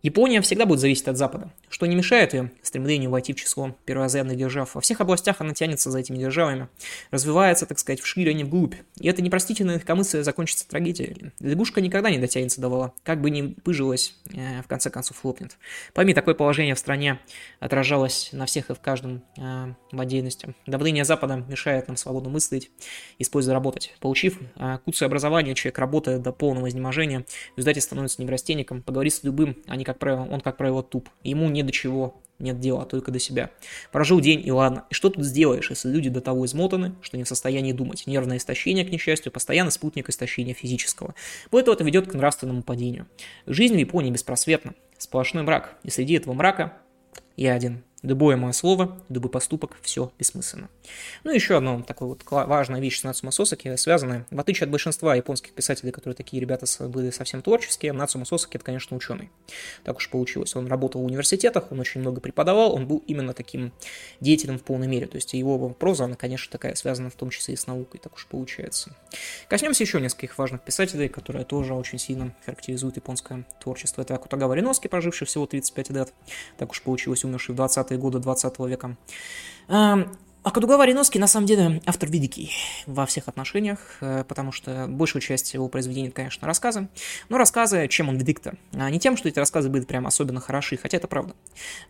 [0.08, 4.38] Япония всегда будет зависеть от Запада, что не мешает ее стремлению войти в число перворазрядных
[4.38, 4.74] держав.
[4.74, 6.70] Во всех областях она тянется за этими державами,
[7.12, 8.76] развивается, так сказать, вширь, а не вглубь.
[9.02, 11.34] И это непростительная легкомыслие закончится трагедией.
[11.42, 15.58] Лягушка никогда не дотянется до вала, как бы ни пыжилась, э, в конце концов лопнет.
[15.94, 17.20] Пойми, такое положение в стране
[17.60, 20.56] отражалось на всех и в каждом э, в отдельности.
[20.68, 22.72] Давление Запада мешает нам свободно мыслить,
[23.20, 23.94] используя работать.
[24.00, 29.24] Получив э, куцое образование, человек работает до полного изнеможения, в результате становится неврастенником, поговорит с
[29.26, 31.10] любым, а не как правило, он, как правило, туп.
[31.24, 33.50] Ему не до чего нет дела, только до себя.
[33.92, 34.86] Прожил день и ладно.
[34.90, 38.06] И что тут сделаешь, если люди до того измотаны, что не в состоянии думать?
[38.06, 41.16] Нервное истощение, к несчастью, постоянно спутник истощения физического.
[41.52, 43.08] Вот это ведет к нравственному падению.
[43.46, 44.74] Жизнь в Японии беспросветна.
[44.98, 45.78] Сплошной мрак.
[45.84, 46.74] И среди этого мрака
[47.36, 47.84] я один.
[48.08, 50.70] Любое мое слово, любой поступок, все бессмысленно.
[51.26, 54.72] Ну и еще одна такая вот важная вещь с Нацума Сосаки, связанная, в отличие от
[54.72, 59.30] большинства японских писателей, которые такие ребята были совсем творческие, Нацума Сосаки это, конечно, ученый.
[59.84, 60.56] Так уж получилось.
[60.56, 63.74] Он работал в университетах, он очень много преподавал, он был именно таким
[64.22, 65.06] деятелем в полной мере.
[65.06, 68.16] То есть его проза, она, конечно, такая связана в том числе и с наукой, так
[68.16, 68.96] уж получается.
[69.50, 74.02] Коснемся еще нескольких важных писателей, которые тоже очень сильно характеризуют японское творчество.
[74.02, 76.14] Это Акутагава Риноски, проживший всего 35 лет,
[76.58, 78.98] так уж получилось, умерший в 20 20-е годы 20 века.
[80.48, 82.52] А Кадугава Риноский, на самом деле, автор великий
[82.86, 86.88] во всех отношениях, э, потому что большую часть его произведений, конечно, рассказы.
[87.28, 88.56] Но рассказы, чем он велик-то?
[88.72, 91.34] А не тем, что эти рассказы были прям особенно хороши, хотя это правда.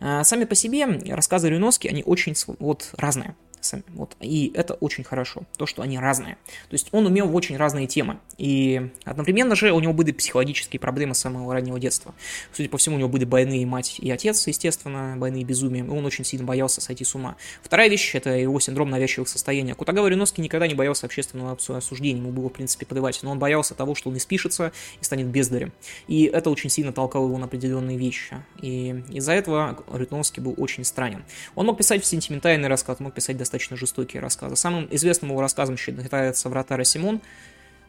[0.00, 3.82] А сами по себе рассказы Риноски, они очень вот разные сами.
[3.88, 4.16] Вот.
[4.20, 6.36] И это очень хорошо, то, что они разные.
[6.68, 8.18] То есть он умел в очень разные темы.
[8.36, 12.14] И одновременно же у него были психологические проблемы с самого раннего детства.
[12.52, 16.04] Судя по всему, у него были больные мать и отец, естественно, больные безумием, и он
[16.04, 17.36] очень сильно боялся сойти с ума.
[17.62, 19.72] Вторая вещь– это его синдром навязчивых состояний.
[19.72, 23.74] Кутагава Риноски никогда не боялся общественного осуждения, ему было, в принципе, подавать, но он боялся
[23.74, 25.72] того, что он испишется и станет бездарем.
[26.06, 28.36] И это очень сильно толкало его на определенные вещи.
[28.60, 31.24] И из-за этого Риноски был очень странен.
[31.54, 34.56] Он мог писать сентиментальный рассказ, мог писать достаточно жестокие рассказы.
[34.56, 37.22] Самым известным его рассказом считается «Вратарь Симон»,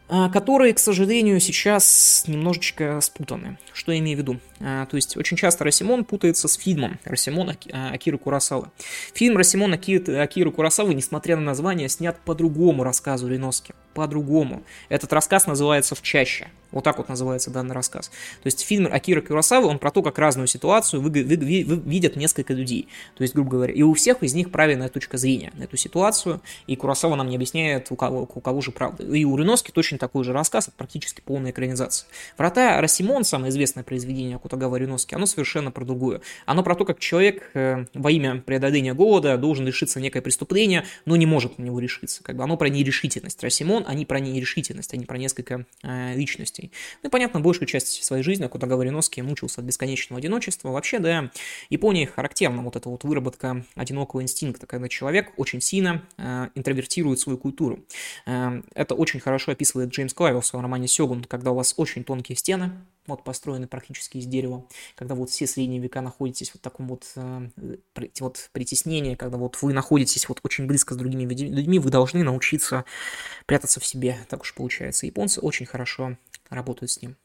[0.08, 3.58] а, которые, к сожалению, сейчас немножечко спутаны.
[3.72, 4.40] Что я имею в виду?
[4.58, 8.70] А, то есть очень часто Росимон путается с фильмом Росимон а, Акиры Курасавы.
[9.14, 13.74] Фильм Росимон Акиры Курасавы, несмотря на название, снят по другому рассказу Риноски.
[13.94, 14.64] По-другому.
[14.88, 16.48] Этот рассказ называется «В чаще».
[16.72, 18.08] Вот так вот называется данный рассказ.
[18.08, 22.16] То есть фильм Акира Курасавы, он про то, как разную ситуацию вы, вы, вы, видят
[22.16, 22.88] несколько людей.
[23.16, 26.40] То есть, грубо говоря, и у всех из них правильная точка зрения на эту ситуацию,
[26.66, 29.04] и Курасава нам не объясняет, у кого, у кого же правда.
[29.04, 32.08] И у Риноски точно такой же рассказ, это практически полная экранизация.
[32.36, 36.20] «Врата Росимон», самое известное произведение Кутагава Риноски, оно совершенно про другое.
[36.46, 41.16] Оно про то, как человек э, во имя преодоления голода должен решиться некое преступление, но
[41.16, 42.22] не может на него решиться.
[42.22, 43.42] Как бы оно про нерешительность.
[43.42, 46.59] Росимон, они про нерешительность, они про несколько э, личностей.
[47.02, 50.70] Ну и, понятно, большую часть своей жизни Кутагава Риноски мучился от бесконечного одиночества.
[50.70, 51.30] Вообще, да,
[51.68, 57.38] Японии характерна вот эта вот выработка одинокого инстинкта, когда человек очень сильно э, интровертирует свою
[57.38, 57.84] культуру.
[58.26, 62.04] Э, это очень хорошо описывает Джеймс Клайвер в своем романе «Сёгун», когда у вас очень
[62.04, 62.72] тонкие стены,
[63.10, 67.10] вот построены практически из дерева, когда вот все средние века находитесь вот в таком вот,
[67.16, 67.48] э,
[68.20, 72.84] вот притеснении, когда вот вы находитесь вот очень близко с другими людьми, вы должны научиться
[73.46, 75.06] прятаться в себе, так уж получается.
[75.06, 76.16] Японцы очень хорошо
[76.48, 77.16] работают с ним.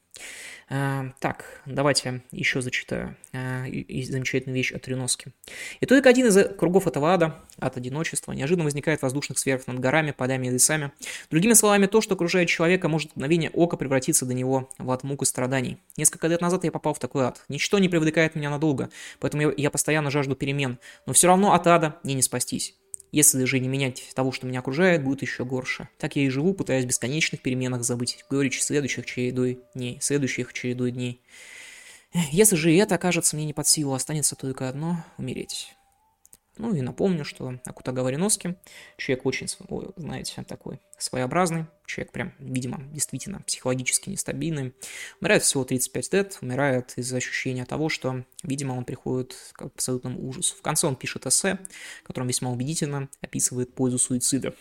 [0.67, 5.32] А, так, давайте еще зачитаю а, и, замечательную вещь от Реноски.
[5.80, 9.80] И только один из кругов этого ада, от одиночества, неожиданно возникает в воздушных сферах над
[9.80, 10.91] горами, полями и лесами.
[11.30, 15.04] Другими словами, то, что окружает человека, может в мгновение ока превратиться до него в ад
[15.04, 15.78] мук и страданий.
[15.97, 17.43] Несколько лет назад я попал в такой ад.
[17.47, 20.80] Ничто не привлекает меня надолго, поэтому я постоянно жажду перемен.
[21.06, 22.75] Но все равно от ада мне не спастись.
[23.15, 25.88] Если же не менять того, что меня окружает, будет еще горше.
[25.97, 30.91] Так я и живу, пытаясь в бесконечных переменах забыть горечь следующих чередой дней, следующих чередой
[30.91, 31.21] дней.
[32.13, 35.75] Если же и это окажется мне не под силу, останется только одно– умереть.
[36.58, 38.56] Ну и напомню, что Акутагава Риноски,
[38.98, 39.48] человек очень,
[39.98, 44.74] знаете, такой своеобразный, человек прям, видимо, действительно психологически нестабильный.
[45.20, 50.56] Умирает всего 35 лет, умирает из-за ощущения того, что, видимо, он приходит к абсолютному ужасу.
[50.56, 51.60] В конце он пишет эссе,
[52.04, 54.54] в котором весьма убедительно описывает пользу суицида.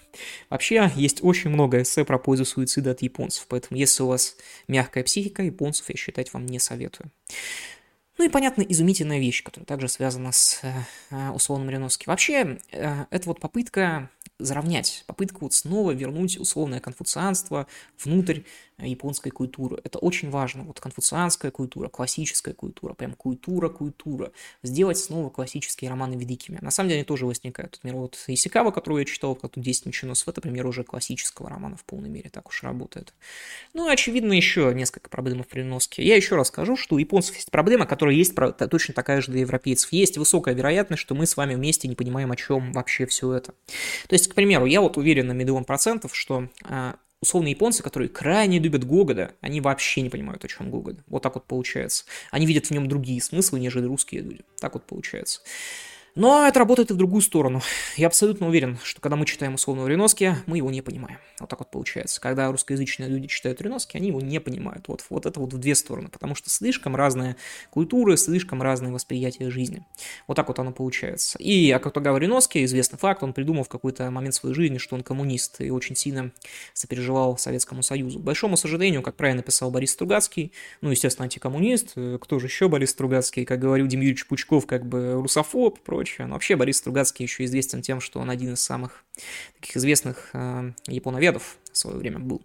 [0.50, 5.04] Вообще, есть очень много эссе про пользу суицида от японцев, поэтому если у вас мягкая
[5.04, 7.11] психика, японцев я считать вам не советую.
[8.16, 10.72] Ну и, понятно, изумительная вещь, которая также связана с э,
[11.11, 12.11] э условным Мариновским.
[12.11, 17.66] Вообще, э, это вот попытка заровнять, попытка вот снова вернуть условное конфуцианство
[18.03, 18.40] внутрь
[18.78, 19.80] японской культуры.
[19.84, 20.64] Это очень важно.
[20.64, 24.32] Вот конфуцианская культура, классическая культура, прям культура-культура.
[24.62, 26.58] Сделать снова классические романы великими.
[26.60, 27.78] На самом деле они тоже возникают.
[27.82, 31.76] Например, вот Исикава, которую я читал, как тут 10 меченосов, это, например, уже классического романа
[31.76, 33.14] в полной мере так уж работает.
[33.72, 36.02] Ну, очевидно, еще несколько проблем в переноске.
[36.02, 38.34] Я еще раз скажу, что у японцев есть проблема, которая есть
[38.70, 39.92] точно такая же для европейцев.
[39.92, 43.52] Есть высокая вероятность, что мы с вами вместе не понимаем, о чем вообще все это.
[44.08, 48.08] То есть, к примеру, я вот уверен на миллион процентов, что а, условно японцы, которые
[48.10, 50.98] крайне любят Гогода, они вообще не понимают, о чем Гогод.
[51.06, 52.04] Вот так вот получается.
[52.30, 54.42] Они видят в нем другие смыслы, нежели русские люди.
[54.60, 55.40] Так вот получается.
[56.16, 57.61] Но это работает и в другую сторону.
[57.96, 61.18] Я абсолютно уверен, что когда мы читаем условного Реноски, мы его не понимаем.
[61.40, 62.20] Вот так вот получается.
[62.20, 64.87] Когда русскоязычные люди читают Реноски, они его не понимают.
[64.87, 67.35] Вот, вот это вот в две стороны, потому что слишком разные
[67.70, 69.85] культуры, слишком разные восприятия жизни.
[70.29, 71.37] Вот так вот оно получается.
[71.40, 75.62] И Акутагава Реноски, известный факт, он придумал в какой-то момент своей жизни, что он коммунист
[75.62, 76.31] и очень сильно
[76.74, 78.20] сопереживал Советскому Союзу.
[78.20, 82.90] К большому сожалению, как правильно писал Борис Стругацкий, ну, естественно, антикоммунист, кто же еще Борис
[82.90, 86.26] Стругацкий, как говорил Демьевич Пучков, как бы русофоб, прочее, прочее.
[86.26, 89.04] Но вообще Борис Стругацкий еще известен тем, что он один из самых
[89.60, 92.44] таких известных э, японоведов в свое время был.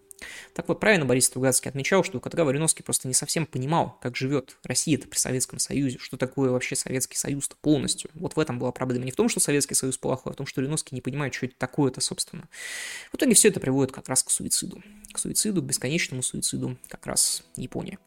[0.53, 4.58] Так вот, правильно Борис Стругацкий отмечал, что Катагава Вариновский просто не совсем понимал, как живет
[4.63, 8.10] Россия-то при Советском Союзе, что такое вообще Советский Союз-то полностью.
[8.13, 9.05] Вот в этом была проблема.
[9.05, 11.45] Не в том, что Советский Союз плохой, а в том, что Вариновский не понимает, что
[11.45, 12.47] это такое-то, собственно.
[13.12, 14.82] В итоге все это приводит как раз к суициду.
[15.12, 17.97] К суициду, к бесконечному суициду как раз Японии.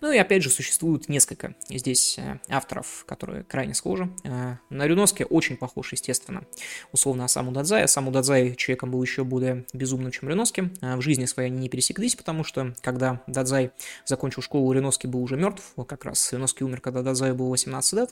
[0.00, 4.10] Ну и опять же, существует несколько здесь э, авторов, которые крайне схожи.
[4.24, 6.44] Э, на Рюновске очень похож, естественно,
[6.92, 7.84] условно Асаму Дадзай.
[7.84, 10.70] Асаму Дадзай человеком был еще более безумным, чем Рюновский.
[10.80, 13.70] Э, в жизни своей не пересеклись, потому что когда Дадзай
[14.04, 18.10] закончил школу, Реноски был уже мертв, как раз Реноски умер, когда Дадзай был 18 лет.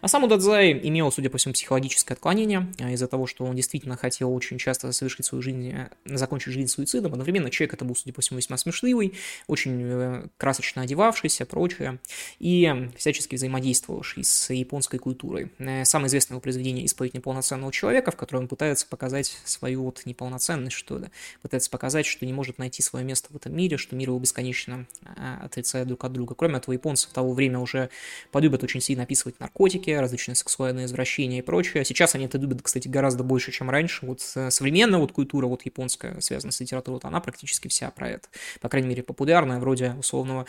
[0.00, 3.56] А сам у Дадзай имел, судя по всему, психологическое отклонение а, из-за того, что он
[3.56, 7.12] действительно хотел очень часто совершить свою жизнь, э, закончить жизнь суицидом.
[7.12, 9.14] Одновременно человек это был, судя по всему, весьма смешливый,
[9.46, 11.98] очень э, красочно одевавшийся, прочее,
[12.38, 15.52] и всячески взаимодействовавший с японской культурой.
[15.58, 20.02] Э, самое известное его произведение «Исповедь неполноценного человека», в котором он пытается показать свою вот
[20.04, 21.06] неполноценность, что ли,
[21.42, 24.18] пытается показать, что не может найти найти свое место в этом мире, что мир его
[24.18, 26.34] бесконечно а, отрицает друг от друга.
[26.34, 27.88] Кроме этого, японцы в того время уже
[28.32, 31.84] полюбят очень сильно описывать наркотики, различные сексуальные извращения и прочее.
[31.84, 34.04] Сейчас они это любят, кстати, гораздо больше, чем раньше.
[34.06, 38.28] Вот современная вот культура вот японская, связанная с литературой, вот она практически вся про это.
[38.60, 40.46] По крайней мере, популярная, вроде условного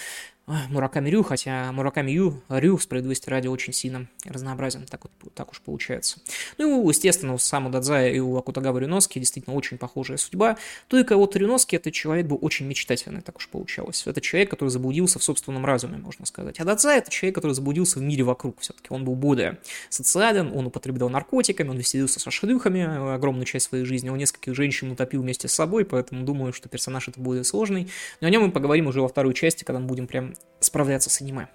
[0.48, 5.60] Мураками Рю, хотя Мураками Ю, Рю, справедливости ради, очень сильно разнообразен, так, вот, так уж
[5.60, 6.20] получается.
[6.58, 10.58] Ну и, естественно, у Саму Дадзая и у Акутагава Рюноски действительно очень похожая судьба,
[10.88, 14.04] только вот Рюноски этот человек был очень мечтательный, так уж получалось.
[14.06, 16.62] Это человек, который заблудился в собственном разуме, можно сказать.
[16.62, 18.88] А Дадзай это человек, который заблудился в мире вокруг все-таки.
[18.90, 24.08] Он был более социален, он употреблял наркотиками, он веселился со шлюхами огромную часть своей жизни,
[24.08, 27.90] он нескольких женщин утопил вместе с собой, поэтому думаю, что персонаж это более сложный.
[28.22, 31.22] Но о нем мы поговорим уже во второй части, когда мы будем прям справляться с
[31.22, 31.48] аниме.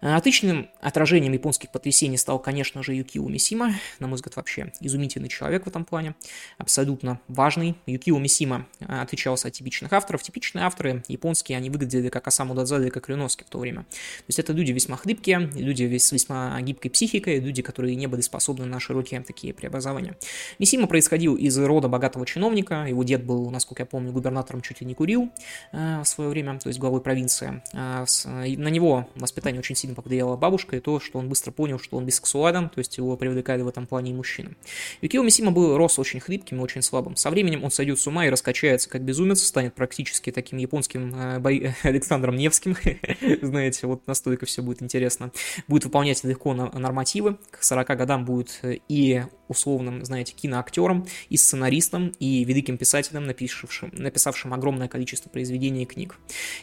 [0.00, 3.74] Э, отличным отражением японских потрясений стал, конечно же, Юкио Мисима.
[3.98, 6.14] На мой взгляд, вообще изумительный человек в этом плане.
[6.58, 7.76] Абсолютно важный.
[7.86, 10.22] Юкио Мисима э, отличался от типичных авторов.
[10.22, 13.82] Типичные авторы японские, они выглядели как Асаму Дадзаде, как Рюноски в то время.
[13.82, 18.22] То есть это люди весьма хлипкие, люди с весьма гибкой психикой, люди, которые не были
[18.22, 20.16] способны на широкие такие преобразования.
[20.58, 22.86] Мисима происходил из рода богатого чиновника.
[22.86, 25.30] Его дед был, насколько я помню, губернатором чуть ли не курил
[25.72, 27.62] э, в свое время, то есть главой провинции.
[28.10, 28.24] Нас.
[28.26, 32.04] На него воспитание очень сильно повлияло бабушка, и то, что он быстро понял, что он
[32.04, 34.56] бисексуален, то есть его привлекали в этом плане и мужчины.
[35.00, 37.16] Юкио Мисима был, рос очень хлипким и очень слабым.
[37.16, 41.38] Со временем он сойдет с ума и раскачается как безумец, станет практически таким японским э,
[41.38, 41.74] бой...
[41.82, 42.76] Александром Невским,
[43.42, 45.32] знаете, вот настолько все будет интересно.
[45.68, 52.12] Будет выполнять легко нормативы, к 40 годам будет э, и условным, знаете, киноактером, и сценаристом,
[52.20, 56.16] и великим писателем, написавшим, написавшим огромное количество произведений и книг.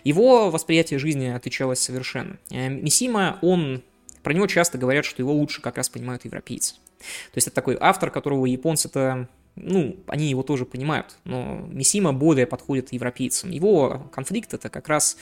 [0.05, 2.37] Его восприятие жизни отличалось совершенно.
[2.49, 3.83] Э, Мисима, он
[4.23, 6.75] про него часто говорят, что его лучше как раз понимают европейцы.
[6.97, 12.45] То есть это такой автор, которого японцы-то ну, они его тоже понимают, но Мисима более
[12.45, 13.49] подходит европейцам.
[13.49, 15.17] Его конфликт это как раз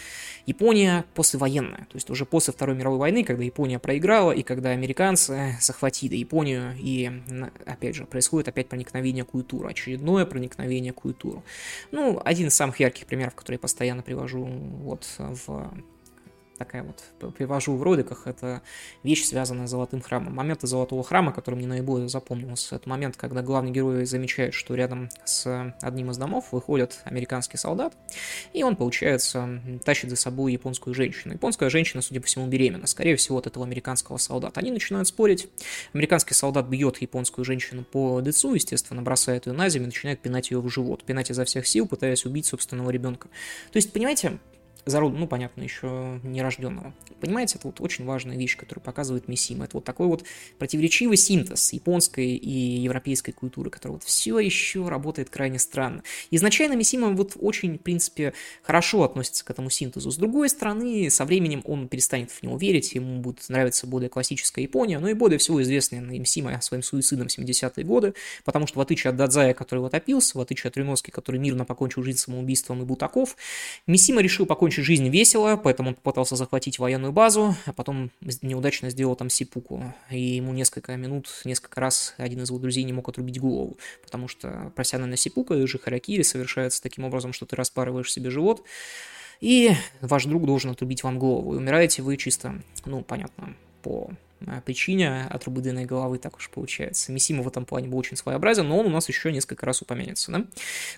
[0.45, 5.57] Япония послевоенная, то есть уже после Второй мировой войны, когда Япония проиграла и когда американцы
[5.61, 7.11] захватили Японию, и,
[7.65, 11.41] опять же, происходит опять проникновение культуры, очередное проникновение культуры.
[11.91, 15.73] Ну, один из самых ярких примеров, который я постоянно привожу вот в
[16.57, 18.61] такая вот, привожу в роликах, это
[19.03, 20.33] вещь, связанная с Золотым храмом.
[20.35, 25.09] Моменты Золотого храма, который мне наиболее запомнился, это момент, когда главный герой замечает, что рядом
[25.23, 27.93] с одним из домов выходит американский солдат,
[28.53, 31.33] и он, получается, тащит за собой японскую женщину.
[31.33, 34.59] Японская женщина, судя по всему, беременна, скорее всего, от этого американского солдата.
[34.59, 35.47] Они начинают спорить,
[35.93, 40.59] американский солдат бьет японскую женщину по лицу, естественно, бросает ее на землю начинает пинать ее
[40.59, 43.29] в живот, пинать изо всех сил, пытаясь убить собственного ребенка.
[43.71, 44.39] То есть, понимаете,
[44.85, 46.93] зарод, ну, понятно, еще нерожденного.
[47.19, 49.65] Понимаете, это вот очень важная вещь, которую показывает Мисима.
[49.65, 50.23] Это вот такой вот
[50.59, 56.03] противоречивый синтез японской и европейской культуры, который вот все еще работает крайне странно.
[56.31, 60.11] Изначально Мисима вот очень, в принципе, хорошо относится к этому синтезу.
[60.11, 64.61] С другой стороны, со временем он перестанет в него верить, ему будет нравиться более классическая
[64.61, 68.13] Япония, но и более всего известная Мисима своим суицидом в 70-е годы,
[68.43, 71.65] потому что в отличие от Дадзая, который вот опился, в отличие от Рюноски, который мирно
[71.65, 73.35] покончил жизнь самоубийством и Бутаков,
[73.87, 78.11] Мисима решил покончить закончить жизнь весело, поэтому он попытался захватить военную базу, а потом
[78.41, 79.93] неудачно сделал там сипуку.
[80.11, 84.27] И ему несколько минут, несколько раз один из его друзей не мог отрубить голову, потому
[84.27, 88.63] что профессиональная сипука и же харакири совершается таким образом, что ты распарываешь себе живот,
[89.41, 89.71] и
[90.01, 91.53] ваш друг должен отрубить вам голову.
[91.53, 94.09] И умираете вы чисто, ну, понятно, по
[94.65, 97.11] причине отрубленной головы, так уж получается.
[97.11, 100.31] Мисима в этом плане был очень своеобразен, но он у нас еще несколько раз упомянется.
[100.31, 100.45] Да?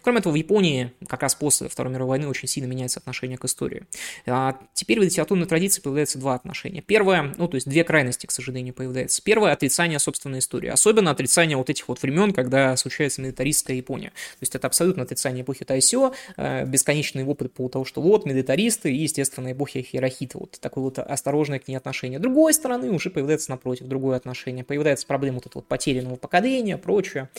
[0.01, 3.45] Кроме этого, в Японии как раз после Второй мировой войны очень сильно меняется отношение к
[3.45, 3.83] истории.
[4.25, 6.81] А теперь в литературной традиции появляются два отношения.
[6.81, 9.21] Первое, ну то есть две крайности, к сожалению, появляются.
[9.21, 10.69] Первое– отрицание собственной истории.
[10.69, 14.09] Особенно отрицание вот этих вот времен, когда случается милитаристская Япония.
[14.09, 18.91] То есть это абсолютно отрицание эпохи Тайсё, э, бесконечный опыт по того, что вот милитаристы
[18.91, 20.37] и, естественно, эпохи Хирохита.
[20.37, 22.19] Вот такое вот осторожное к ней отношение.
[22.19, 26.77] С другой стороны, уже появляется появляется, напротив, другое отношение, появляется проблема вот этого потерянного поколения,
[26.77, 27.29] прочее.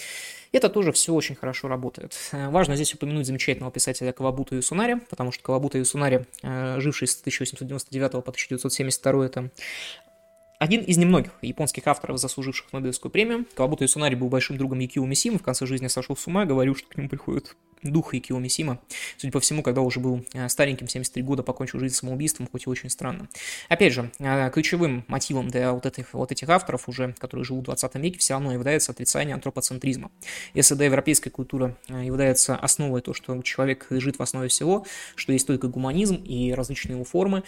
[0.52, 2.16] Это тоже все очень хорошо работает.
[2.32, 7.20] Э, важно здесь упомянуть замечательного писателя Кавабута Юсунари, потому что Кавабута Юсунари, э, живший с
[7.20, 9.50] 1899 по 1972, это
[10.58, 13.44] один из немногих японских авторов, заслуживших Нобелевскую премию.
[13.54, 16.88] Кавабута Юсунари был большим другом Якио Мисима, в конце жизни сошел с ума, говорил, что
[16.88, 18.80] к нему приходит дух Якио Мисима.
[19.16, 22.70] Судя по всему, когда уже был э, стареньким, 73 года, покончил жизнь самоубийством, хоть и
[22.70, 23.28] очень странно.
[23.68, 27.66] Опять же, э, ключевым мотивом для вот этих, вот этих авторов, уже, которые живут в
[27.66, 30.10] 20 веке, все равно является отрицание антропоцентризма.
[30.54, 35.32] Если до европейской культуры э, является основой то, что человек лежит в основе всего, что
[35.32, 37.42] есть только гуманизм и различные его формы,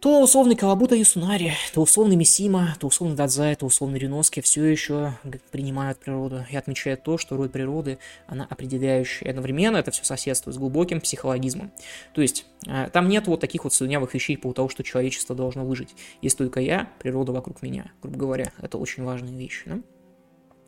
[0.00, 5.14] то условный Кавабута Юсунари, то условный Мисима, то условный Дадзай, то условный Риноски все еще
[5.50, 9.30] принимают природу и отмечают то, что роль природы, она определяющая.
[9.30, 11.72] Одновременно это все соседствует с глубоким психологизмом.
[12.14, 15.64] То есть э, там нет вот таких вот слюнявых вещей по того, что человечество должно
[15.64, 15.96] выжить.
[16.22, 18.52] Есть только я, природа вокруг меня, грубо говоря.
[18.62, 19.62] Это очень важные вещи.
[19.66, 19.80] Да?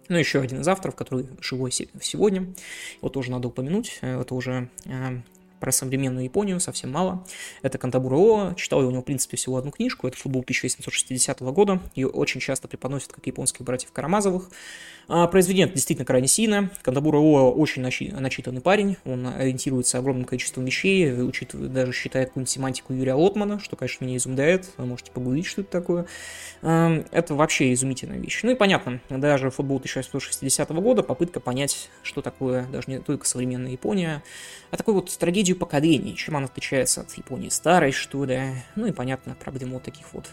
[0.09, 2.53] Ну, еще один из авторов, который живой сегодня,
[2.99, 5.21] его тоже надо упомянуть, э, это уже э,
[5.61, 7.25] про современную Японию совсем мало.
[7.63, 11.41] Это Кантабура О, читал я у него, в принципе, всего одну книжку, это футбол 1860
[11.41, 14.51] года, ее очень часто преподносят как японских братьев Карамазовых.
[15.13, 21.13] А, произведение действительно крайне сильное, Кантабура О очень начитанный парень, он ориентируется огромным количеством вещей,
[21.13, 25.63] учитывает, даже считает какую-нибудь семантику Юрия Лотмана, что, конечно, меня изумляет, вы можете погуглить, что
[25.63, 26.07] это такое.
[26.63, 28.41] А, это вообще изумительная вещь.
[28.45, 33.73] Ну и понятно, даже футбол 1860 года попытка понять, что такое даже не только современная
[33.73, 34.23] Япония,
[34.71, 38.41] а такой вот трагедию трагедию поколений, чем она отличается от Японии старой, что ли.
[38.77, 40.29] Ну и, понятно, проблема вот таких вот,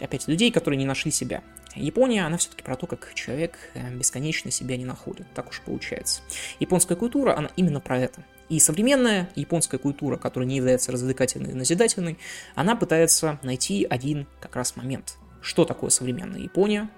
[0.00, 1.42] опять, людей, которые не нашли себя.
[1.76, 6.22] Япония, она все-таки про то, как человек э, бесконечно себя не находит, так уж получается.
[6.60, 8.24] Японская культура, она именно про это.
[8.48, 12.18] И современная японская культура, которая не является развлекательной и назидательной,
[12.56, 15.16] она пытается найти один как раз момент.
[15.42, 16.90] Что такое современная Япония?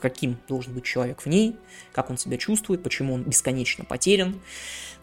[0.00, 1.56] Каким должен быть человек в ней,
[1.92, 4.40] как он себя чувствует, почему он бесконечно потерян.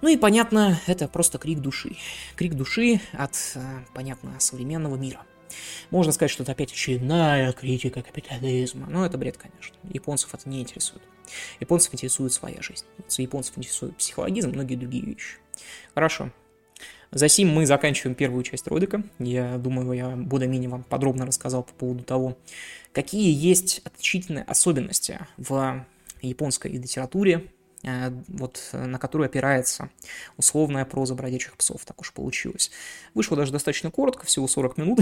[0.02, 1.96] Ну и, понятно, это просто крик души.
[2.36, 3.62] Крик души от, э,
[3.94, 5.26] понятно, современного мира.
[5.90, 8.88] Можно сказать, что это опять очередная критика капитализма.
[8.90, 9.76] Но это бред, конечно.
[9.92, 11.04] Японцев это не интересует.
[11.60, 12.86] Японцев интересует своя жизнь.
[13.18, 15.38] Японцев интересует психологизм многие другие вещи.
[15.94, 16.32] Хорошо.
[17.12, 19.04] За сим мы заканчиваем первую часть ролика.
[19.20, 22.38] Я думаю, я более-менее вам подробно рассказал по поводу того,
[22.94, 25.86] какие есть отличительные особенности в
[26.22, 27.52] японской литературе,
[28.28, 29.90] вот, э, на которую опирается
[30.38, 32.72] условная проза бродячих псов, так уж получилось.
[33.14, 35.00] Вышло даже достаточно коротко, всего 40 минут,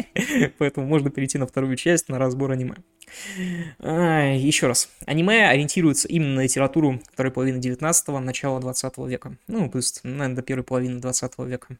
[0.58, 2.76] поэтому можно перейти на вторую часть, на разбор аниме.
[3.80, 9.78] Еще раз, аниме ориентируется именно на литературу второй половины 19-го, начала 20 века, ну, то
[9.78, 11.76] есть, наверное, до первой половины 20 века.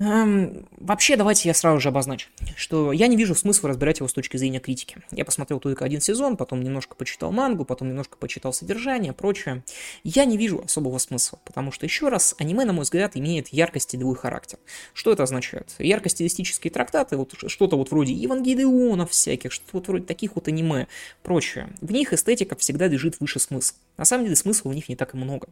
[0.00, 4.12] Эм, вообще, давайте я сразу же обозначу, что я не вижу смысла разбирать его с
[4.12, 4.96] точки зрения критики.
[5.12, 9.62] Я посмотрел только один сезон, потом немножко почитал мангу, потом немножко почитал содержание, прочее.
[10.02, 13.84] Я не вижу особого смысла, потому что, еще раз, аниме, на мой взгляд, имеет яркость
[13.84, 14.58] стилевой характер.
[14.94, 15.72] Что это означает?
[15.78, 20.88] Яркость стилистические трактаты, вот что-то вот вроде Евангелионов всяких, что-то вот вроде таких вот аниме,
[21.22, 21.72] прочее.
[21.80, 23.78] В них эстетика всегда лежит выше смысла.
[23.96, 25.46] На самом деле смысла в них не так и много.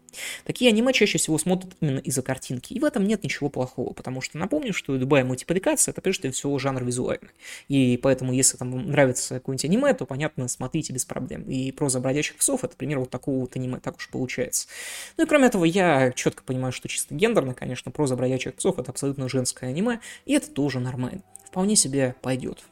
[0.45, 4.21] Такие аниме чаще всего смотрят именно из-за картинки, и в этом нет ничего плохого, потому
[4.21, 7.31] что напомню, что любая мультипликация это прежде всего жанр визуальный.
[7.69, 11.43] И поэтому, если там нравится какое-нибудь аниме, то, понятно, смотрите без проблем.
[11.43, 14.69] И проза бродячих псов это пример вот такого вот аниме, так уж получается.
[15.17, 18.91] Ну и кроме этого, я четко понимаю, что чисто гендерно, конечно, проза бродячих псов это
[18.91, 21.23] абсолютно женское аниме, и это тоже нормально.
[21.47, 22.65] Вполне себе пойдет.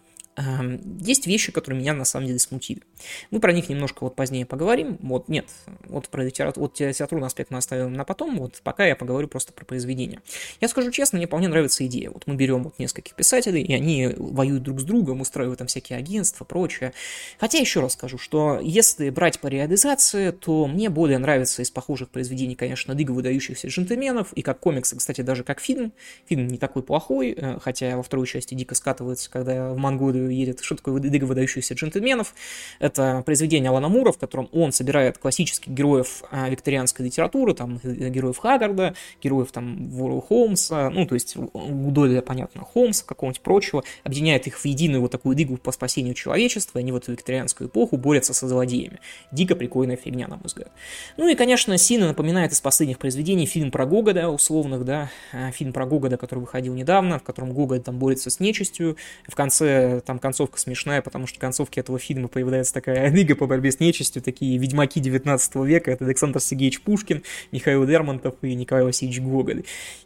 [1.00, 2.82] Есть вещи, которые меня на самом деле смутили.
[3.30, 4.98] Мы про них немножко вот позднее поговорим.
[5.02, 5.46] Вот нет,
[5.86, 9.52] вот про литературу, вот литературный аспект мы оставим на потом, вот пока я поговорю просто
[9.52, 10.20] про произведение.
[10.60, 12.10] Я скажу честно, мне вполне нравится идея.
[12.10, 15.98] Вот мы берем вот нескольких писателей, и они воюют друг с другом, устраивают там всякие
[15.98, 16.92] агентства, прочее.
[17.38, 22.08] Хотя еще раз скажу, что если брать по реализации, то мне более нравится из похожих
[22.08, 25.92] произведений, конечно, Лига выдающихся джентльменов, и как комиксы, кстати, даже как фильм.
[26.26, 30.60] Фильм не такой плохой, э, хотя во второй части дико скатывается, когда в Монголию едет,
[30.60, 32.34] что такое «Лига выдающихся джентльменов».
[32.78, 38.08] Это произведение Алана Мура, в котором он собирает классических героев а, викторианской литературы, там, э,
[38.08, 44.46] героев Хаггарда, героев, там, Вору Холмса, ну, то есть, Гудоля, понятно, Холмса, какого-нибудь прочего, объединяет
[44.46, 48.34] их в единую вот такую лигу по спасению человечества, и они в викторианскую эпоху борются
[48.34, 49.00] со злодеями.
[49.32, 50.70] Дико прикольная фигня, на мой взгляд.
[51.16, 55.72] Ну и, конечно, сильно напоминает из последних произведений фильм про Гогода, условных, да, а, фильм
[55.72, 60.18] про Гогода, который выходил недавно, в котором Гогод там борется с нечистью, в конце там
[60.18, 64.20] концовка смешная, потому что в концовке этого фильма появляется такая лига по борьбе с нечистью,
[64.20, 69.62] такие ведьмаки 19 века, это Александр Сергеевич Пушкин, Михаил Лермонтов и Николай Васильевич Гоголь.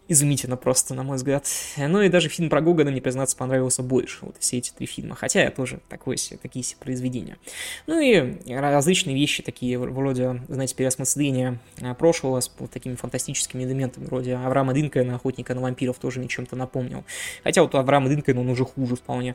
[0.06, 1.46] Изумительно просто, на мой взгляд.
[1.78, 5.14] Ну и даже фильм про Гоголя, мне признаться, понравился больше, вот все эти три фильма,
[5.14, 7.38] хотя я тоже такой себе, такие себе произведения.
[7.86, 14.04] Ну и различные вещи такие, вроде, знаете, переосмысления а, прошлого с вот такими фантастическими элементами,
[14.04, 17.04] вроде Авраама Линкольна, Охотника на вампиров, тоже мне чем-то напомнил.
[17.42, 19.34] Хотя вот Авраам Линкольн, он уже хуже вполне.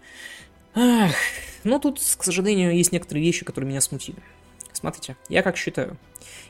[0.76, 1.14] Ах,
[1.64, 4.18] ну тут, к сожалению, есть некоторые вещи, которые меня смутили.
[4.72, 5.98] Смотрите, я как считаю,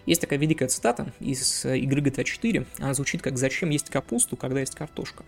[0.06, 4.38] есть такая великая цитата из э, игры GTA 4, она звучит как «Зачем есть капусту,
[4.38, 5.24] когда есть картошка?»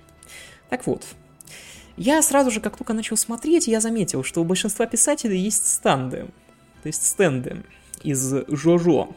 [0.69, 1.05] Так вот,
[1.97, 6.27] я сразу же, как только начал смотреть, я заметил, что у большинства писателей есть стенды,
[6.83, 7.63] то есть стенды
[8.03, 9.15] из Жожо.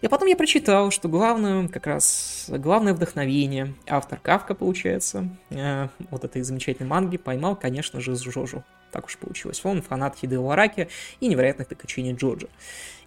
[0.00, 6.24] И потом я прочитал, что главное, как раз, главное вдохновение автор Кавка, получается, э, вот
[6.24, 8.64] этой замечательной манги поймал, конечно же, с Жожу.
[8.92, 9.60] Так уж получилось.
[9.64, 10.88] Он фанат Хидео Араки
[11.20, 12.48] и невероятных приключений Джорджа.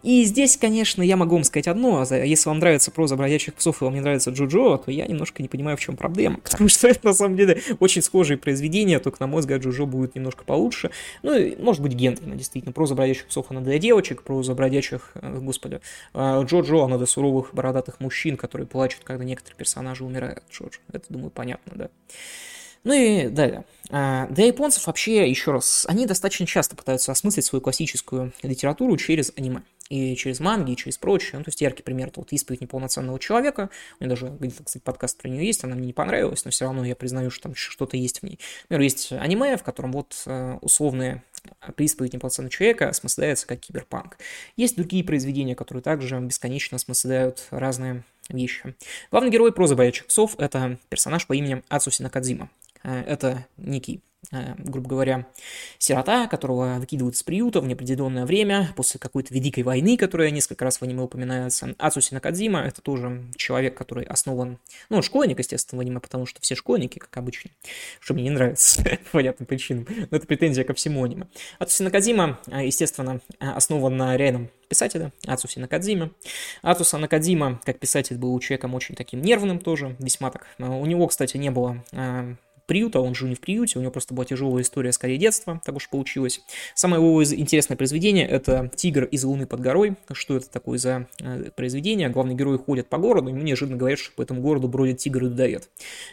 [0.05, 3.81] И здесь, конечно, я могу вам сказать одно, а если вам нравится проза бродячих псов
[3.81, 6.87] и вам не нравится Джоджо, то я немножко не понимаю, в чем проблема, потому что
[6.87, 10.91] это, на самом деле, очень схожие произведения, только, на мой взгляд, Джоджо будет немножко получше.
[11.23, 12.71] Ну, и, может быть, гендерно, действительно.
[12.71, 15.81] Проза бродячих псов, она для девочек, проза бродячих, э, господи,
[16.13, 20.43] э, Джоджо, она для суровых бородатых мужчин, которые плачут, когда некоторые персонажи умирают.
[20.51, 21.89] Джоджо, это, думаю, понятно, да.
[22.85, 23.65] Ну и далее.
[23.89, 29.33] А, для японцев вообще, еще раз, они достаточно часто пытаются осмыслить свою классическую литературу через
[29.35, 29.63] аниме.
[29.89, 31.37] И через манги, и через прочее.
[31.39, 33.69] Ну, то есть яркий пример, это вот «Исповедь неполноценного человека».
[33.99, 36.85] У меня даже кстати, подкаст про нее есть, она мне не понравилась, но все равно
[36.85, 38.39] я признаю, что там что-то есть в ней.
[38.63, 41.23] Например, есть аниме, в котором вот э, условные
[41.77, 44.17] «Исповедь неполноценного человека» осмысляется как киберпанк.
[44.57, 48.75] Есть другие произведения, которые также бесконечно осмысляют разные вещи.
[49.11, 52.49] Главный герой прозы «Боячих псов»— это персонаж по имени Ацуси Накадзима.
[52.85, 55.27] Это некий Э, грубо говоря,
[55.77, 60.77] сирота, которого выкидывают с приюта в неопределенное время после какой-то великой войны, которая несколько раз
[60.77, 61.75] в аниме упоминается.
[61.77, 64.59] Ацуси Накадзима— это тоже человек, который основан,
[64.89, 67.51] ну, школьник, естественно, в аниме, потому что все школьники, как обычно,
[67.99, 71.27] что мне не нравится по понятным причинам, но это претензия ко всему аниме.
[71.59, 76.11] Ацуси Накадзима, э, естественно, основан на реальном писателя Ацуси Накадзима.
[76.61, 80.47] Ацуса Накадзима, как писатель, был человеком очень таким нервным тоже, весьма так.
[80.57, 81.83] Э, у него, кстати, не было
[82.65, 85.75] приюта, он жил не в приюте, у него просто была тяжелая история, скорее детства, так
[85.75, 86.41] уж получилось.
[86.73, 89.95] Самое его интересное произведение– это «Тигр из луны под горой».
[90.11, 92.09] Что это такое за э, произведение?
[92.09, 95.25] Главный герой ходит по городу, ему неожиданно говорят, что по этому городу бродит тигр и
[95.25, 95.69] людоед.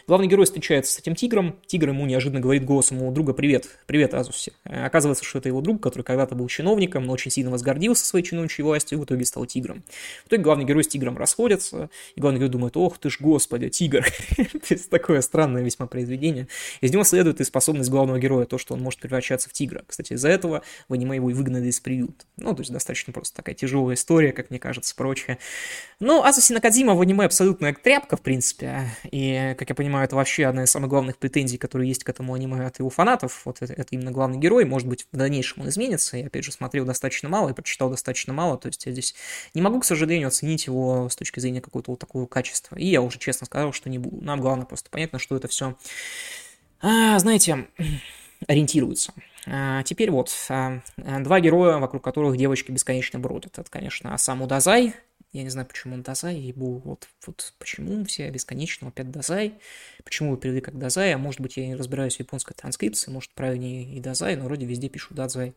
[0.07, 4.13] Главный герой встречается с этим тигром, тигр ему неожиданно говорит голосом его друга «Привет, привет,
[4.13, 4.53] Азуси».
[4.65, 8.25] Э, оказывается, что это его друг, который когда-то был чиновником, но очень сильно возгордился своей
[8.25, 9.83] чиновничьей властью и в итоге стал тигром.
[10.23, 13.69] В итоге главный герой с тигром расходятся, и главный герой думает, ох ты ж, господи,
[13.69, 14.05] тигр.
[14.89, 16.42] Такое странное весьма произведение.
[16.81, 19.83] Из него следует и способность главного героя, то, что он может превращаться в тигра.
[19.87, 22.25] Кстати, из-за этого в аниме его и выгнали из приюта.
[22.37, 25.37] Ну, то есть достаточно просто такая тяжелая история, как мне кажется, прочее.
[25.99, 28.89] Ну, Асуси Накадзима в аниме абсолютная тряпка, в принципе.
[29.11, 32.33] И, как я понимаю, это вообще одна из самых главных претензий, которые есть к этому
[32.33, 33.41] аниме от его фанатов.
[33.45, 34.65] Вот это, это именно главный герой.
[34.65, 36.17] Может быть, в дальнейшем он изменится.
[36.17, 38.57] Я, опять же, смотрел достаточно мало и прочитал достаточно мало.
[38.57, 39.15] То есть я здесь
[39.53, 42.75] не могу, к сожалению, оценить его с точки зрения какого-то вот такого качества.
[42.75, 44.23] И я уже честно сказал, что не буду.
[44.23, 45.75] Нам главное просто понятно, что это все
[46.83, 47.67] а, знаете,
[48.47, 49.13] ориентируются.
[49.47, 53.57] А, теперь вот, а, два героя, вокруг которых девочки бесконечно бродят.
[53.57, 54.93] Это, конечно, Асаму Дазай
[55.33, 59.55] я не знаю, почему он Дазай, ебу, вот, вот почему все бесконечно опять Дазай,
[60.03, 63.31] почему вы перевели как Дазай, а может быть я не разбираюсь в японской транскрипции, может
[63.31, 65.55] правильнее и Дазай, но вроде везде пишут Дазай.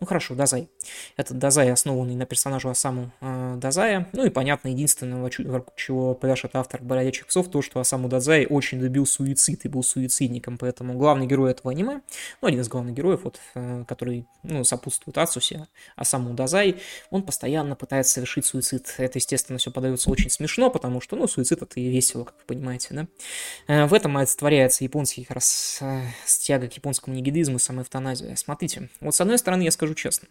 [0.00, 0.68] Ну хорошо, Дазай.
[1.16, 5.30] Этот Дазай основанный на персонажу Асаму э, Дазая, ну и понятно, единственное,
[5.76, 10.58] чего пляшет автор «Бродячих псов», то, что Асаму Дазай очень любил суицид и был суицидником,
[10.58, 12.00] поэтому главный герой этого аниме,
[12.40, 15.66] ну один из главных героев, вот, э, который, ну, сопутствует Ацусе,
[15.96, 16.76] Асаму Дазай,
[17.10, 21.62] он постоянно пытается совершить суицид это, естественно, все подается очень смешно, потому что, ну, суицид
[21.62, 22.88] это и весело, как вы понимаете,
[23.68, 23.81] да.
[23.86, 28.36] В этом олицетворяется японский как раз э, стяга к японскому нигидизму, самоэвтаназия.
[28.36, 30.28] Смотрите, вот с одной стороны, я скажу честно,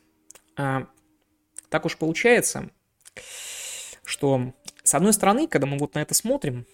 [0.58, 0.86] э,
[1.70, 2.70] так уж получается,
[4.04, 6.66] что с одной стороны, когда мы вот на это смотрим,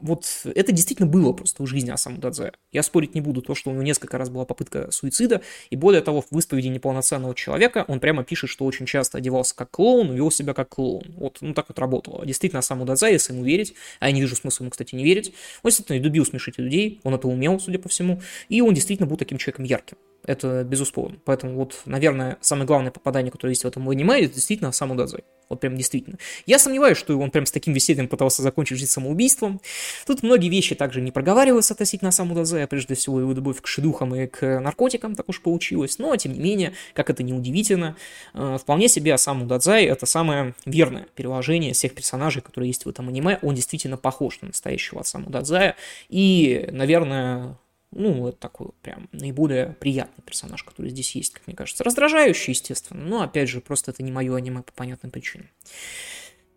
[0.00, 2.52] вот это действительно было просто в жизни Асаму Дадзе.
[2.72, 6.02] Я спорить не буду, то, что у него несколько раз была попытка суицида, и более
[6.02, 10.30] того, в исповеди неполноценного человека он прямо пишет, что очень часто одевался как клоун, вел
[10.30, 11.04] себя как клоун.
[11.16, 12.26] Вот, ну так вот работало.
[12.26, 15.32] Действительно, Асаму Дадзе, если ему верить, а я не вижу смысла ему, кстати, не верить,
[15.62, 19.16] он действительно любил смешить людей, он это умел, судя по всему, и он действительно был
[19.16, 19.96] таким человеком ярким.
[20.24, 21.18] Это безусловно.
[21.24, 25.22] Поэтому вот, наверное, самое главное попадание, которое есть в этом аниме, это действительно Асаму Дадзе.
[25.48, 26.18] Вот прям действительно.
[26.46, 29.60] Я сомневаюсь, что он прям с таким весельем пытался закончить жизнь самоубийством.
[30.06, 34.14] Тут многие вещи также не проговариваются относительно саму Дазе, прежде всего его любовь к шедухам
[34.14, 35.98] и к наркотикам, так уж получилось.
[35.98, 37.96] Но, тем не менее, как это не удивительно,
[38.34, 43.08] э, вполне себе Асаму Дадзай это самое верное переложение всех персонажей, которые есть в этом
[43.08, 43.38] аниме.
[43.42, 45.76] Он действительно похож на настоящего Асаму Дадзая.
[46.08, 47.56] И, наверное,
[47.90, 51.84] ну, это такой вот прям наиболее приятный персонаж, который здесь есть, как мне кажется.
[51.84, 55.48] Раздражающий, естественно, но, опять же, просто это не мое аниме по понятным причинам.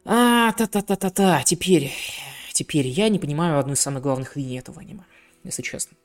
[0.03, 1.91] А, та-та-та-та-та, теперь,
[2.53, 5.03] теперь я не понимаю одну из самых главных линий этого аниме,
[5.43, 5.95] если честно.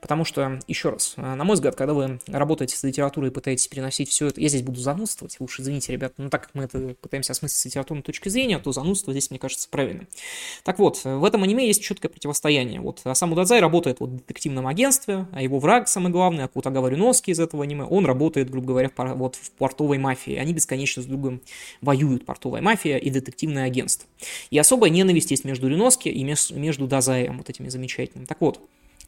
[0.00, 3.68] Потому что, еще раз, э, на мой взгляд, когда вы работаете с литературой и пытаетесь
[3.68, 6.94] переносить все это, я здесь буду занудствовать, лучше извините, ребята, но так как мы это
[7.00, 10.08] пытаемся осмыслить с литературной точки зрения, то занудство здесь, мне кажется, правильным.
[10.64, 12.80] Так вот, в этом аниме есть четкое противостояние.
[12.80, 17.30] Вот Асаму Дадзай работает вот в детективном агентстве, а его враг, самый главный, Акутагава Рюноски
[17.30, 20.34] из этого аниме, он работает, грубо говоря, в, вот в портовой мафии.
[20.36, 21.40] Они бесконечно с другом
[21.80, 24.08] воюют, портовая мафия и детективное агентство.
[24.50, 28.26] И особая ненависть есть между Рюноски и между Дазаем, вот этими замечательными.
[28.26, 28.60] Так вот,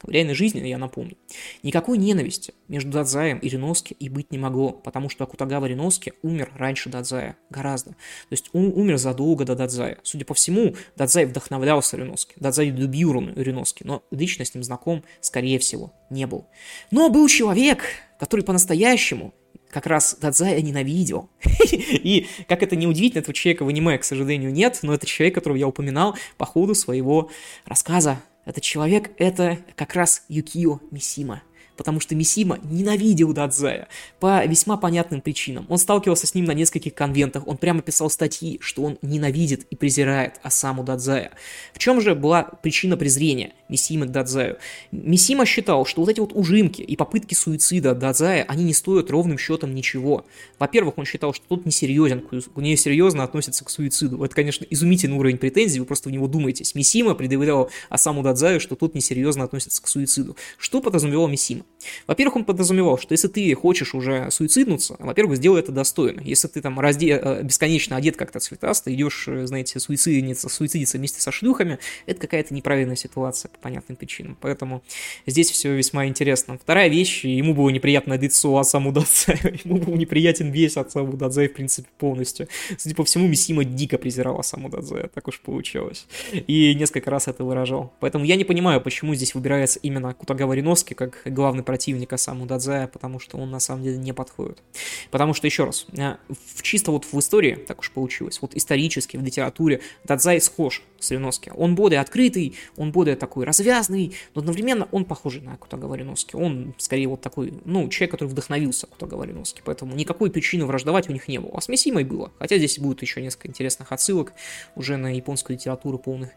[0.02, 1.16] в реальной жизни, я напомню,
[1.62, 6.52] никакой ненависти между Дадзаем и Риноски и быть не могло, потому что Акутагава Риноски умер
[6.56, 7.90] раньше Дадзая, гораздо.
[7.90, 7.96] То
[8.32, 9.98] есть он умер задолго до Дадзая.
[10.02, 15.58] Судя по всему, Дадзай вдохновлялся Риноски, Дадзай любил Риноски, но лично с ним знаком, скорее
[15.58, 16.46] всего, не был.
[16.90, 17.84] Но был человек,
[18.18, 19.34] который по-настоящему
[19.72, 21.30] как раз Дадзая ненавидел.
[21.72, 25.56] И, как это неудивительно, этого человека в аниме, к сожалению, нет, но это человек, которого
[25.56, 27.30] я упоминал по ходу своего
[27.64, 31.42] рассказа этот человек— это как раз Юкио Мисима.
[31.76, 33.88] Потому что Мисима ненавидел Дадзая
[34.20, 35.66] по весьма понятным причинам.
[35.68, 39.76] Он сталкивался с ним на нескольких конвентах, он прямо писал статьи, что он ненавидит и
[39.76, 41.32] презирает Асаму Дадзая.
[41.72, 44.58] В чем же была причина презрения Мисимы к Дадзаю?
[44.90, 49.38] Мисима считал, что вот эти вот ужимки и попытки суицида Дадзая, они не стоят ровным
[49.38, 50.26] счетом ничего.
[50.58, 54.22] Во-первых, он считал, что тот несерьезен, несерьезно относится к суициду.
[54.22, 56.74] Это, конечно, изумительный уровень претензий, вы просто в него думаетесь.
[56.74, 60.36] Мисима предъявлял Асаму Дадзаю, что тот несерьезно относится к суициду.
[60.58, 61.61] Что подразумевал Мисима?
[62.06, 66.20] Во-первых, он подразумевал, что если ты хочешь уже суициднуться, во-первых, сделай это достойно.
[66.20, 67.20] Если ты там разде...
[67.22, 72.54] Э, бесконечно одет как-то цветасто, идешь, э, знаете, суицидиться, суицидиться вместе со шлюхами, это какая-то
[72.54, 74.36] неправильная ситуация по понятным причинам.
[74.40, 74.82] Поэтому
[75.26, 76.58] здесь все весьма интересно.
[76.58, 81.54] Вторая вещь, ему было неприятно лицо Асаму Дадзаю, ему был неприятен весь Асаму Дадзаю, в
[81.54, 82.48] принципе, полностью.
[82.78, 86.06] Судя по всему, Мисима дико презирал Асаму Дадзаю, так уж получилось.
[86.32, 87.92] И несколько раз это выражал.
[88.00, 92.86] Поэтому я не понимаю, почему здесь выбирается именно Кутагава Риноски как главный противник Асаму Дадзая,
[92.86, 94.62] потому что он на самом деле не подходит.
[95.10, 99.16] Потому что, еще раз, э, в, чисто вот в истории, так уж получилось, вот исторически,
[99.16, 101.52] в литературе, Дадзай схож с Риноски.
[101.54, 106.36] Он более открытый, он более такой развязный, но одновременно он похожий на Кутагава Риноски.
[106.36, 111.12] Он скорее вот такой, ну, человек, который вдохновился Кутагава Риноски, поэтому никакой причины враждовать у
[111.12, 111.52] них не было.
[111.54, 114.32] А с Мисимой было, хотя здесь будет еще несколько интересных отсылок
[114.76, 116.30] уже на японскую литературу полных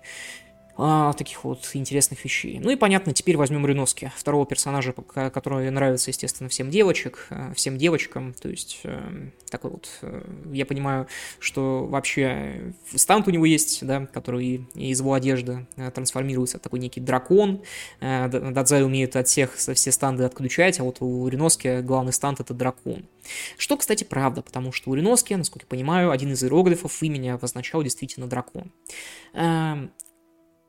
[0.78, 2.60] а, таких вот интересных вещей.
[2.60, 7.78] Ну и понятно, теперь возьмем Реноски, второго персонажа, который нравится, естественно, всем девочек, э, всем
[7.78, 10.22] девочкам, то есть э, такой вот, э,
[10.52, 11.08] я понимаю,
[11.40, 17.64] что вообще стант у него есть, да, который из его одежды трансформируется, такой некий дракон,
[18.02, 23.06] Дадзай умеет от всех все станды отключать, а вот у Реноски главный стант это дракон.
[23.58, 27.82] Что, кстати, правда, потому что у Реноски, насколько я понимаю, один из иероглифов имени обозначал
[27.82, 28.72] действительно дракон.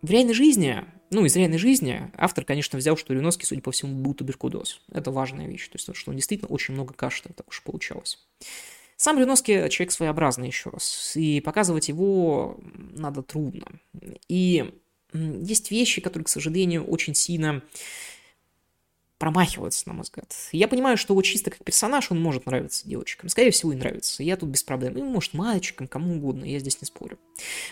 [0.06, 3.72] В реальной жизни, ну, из реальной жизни автор, конечно, взял, что у Риноски, судя по
[3.72, 4.80] всему, был туберкулез.
[4.92, 8.24] Это важная вещь, то есть, что он действительно очень много кашля, так уж получалось.
[8.96, 12.56] Сам Риноски человек своеобразный еще раз, и показывать его
[12.94, 13.66] надо трудно.
[14.28, 14.72] И
[15.12, 17.64] есть вещи, которые, к сожалению, очень сильно
[19.18, 20.34] промахивается, на мой взгляд.
[20.52, 23.28] Я понимаю, что вот чисто как персонаж он может нравиться девочкам.
[23.28, 24.22] Скорее всего, и нравится.
[24.22, 24.98] Я тут без проблем.
[24.98, 27.18] И может мальчикам, кому угодно, я здесь не спорю.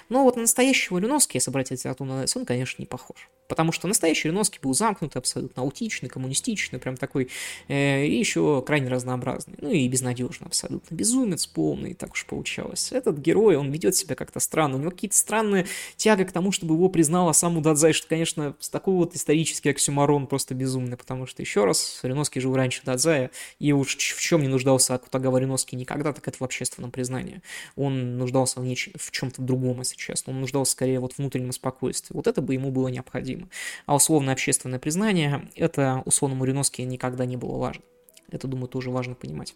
[0.09, 3.29] Но вот на настоящего Люновски, если брать литературу на он, конечно, не похож.
[3.49, 7.29] Потому что настоящий Люновский был замкнутый, абсолютно аутичный, коммунистичный, прям такой,
[7.69, 9.57] э, и еще крайне разнообразный.
[9.61, 10.95] Ну и безнадежный абсолютно.
[10.95, 12.91] Безумец полный, так уж получалось.
[12.93, 14.77] Этот герой, он ведет себя как-то странно.
[14.77, 15.67] У него какие-то странные
[15.97, 20.55] тяга к тому, чтобы его признала сам Удадзай, что, конечно, такой вот исторический оксюмарон просто
[20.55, 24.95] безумный, потому что, еще раз, Риновский жил раньше Дадзая, и уж в чем не нуждался
[24.95, 27.43] Акутагава Риновский никогда, так это в общественном признании.
[27.77, 30.33] Он нуждался в, неч- в чем-то другом, если честно.
[30.33, 32.15] Он нуждался скорее вот в внутреннем спокойствии.
[32.15, 33.49] Вот это бы ему было необходимо.
[33.87, 37.83] А условное общественное признание, это условному Риновски никогда не было важно.
[38.31, 39.55] Это, думаю, тоже важно понимать.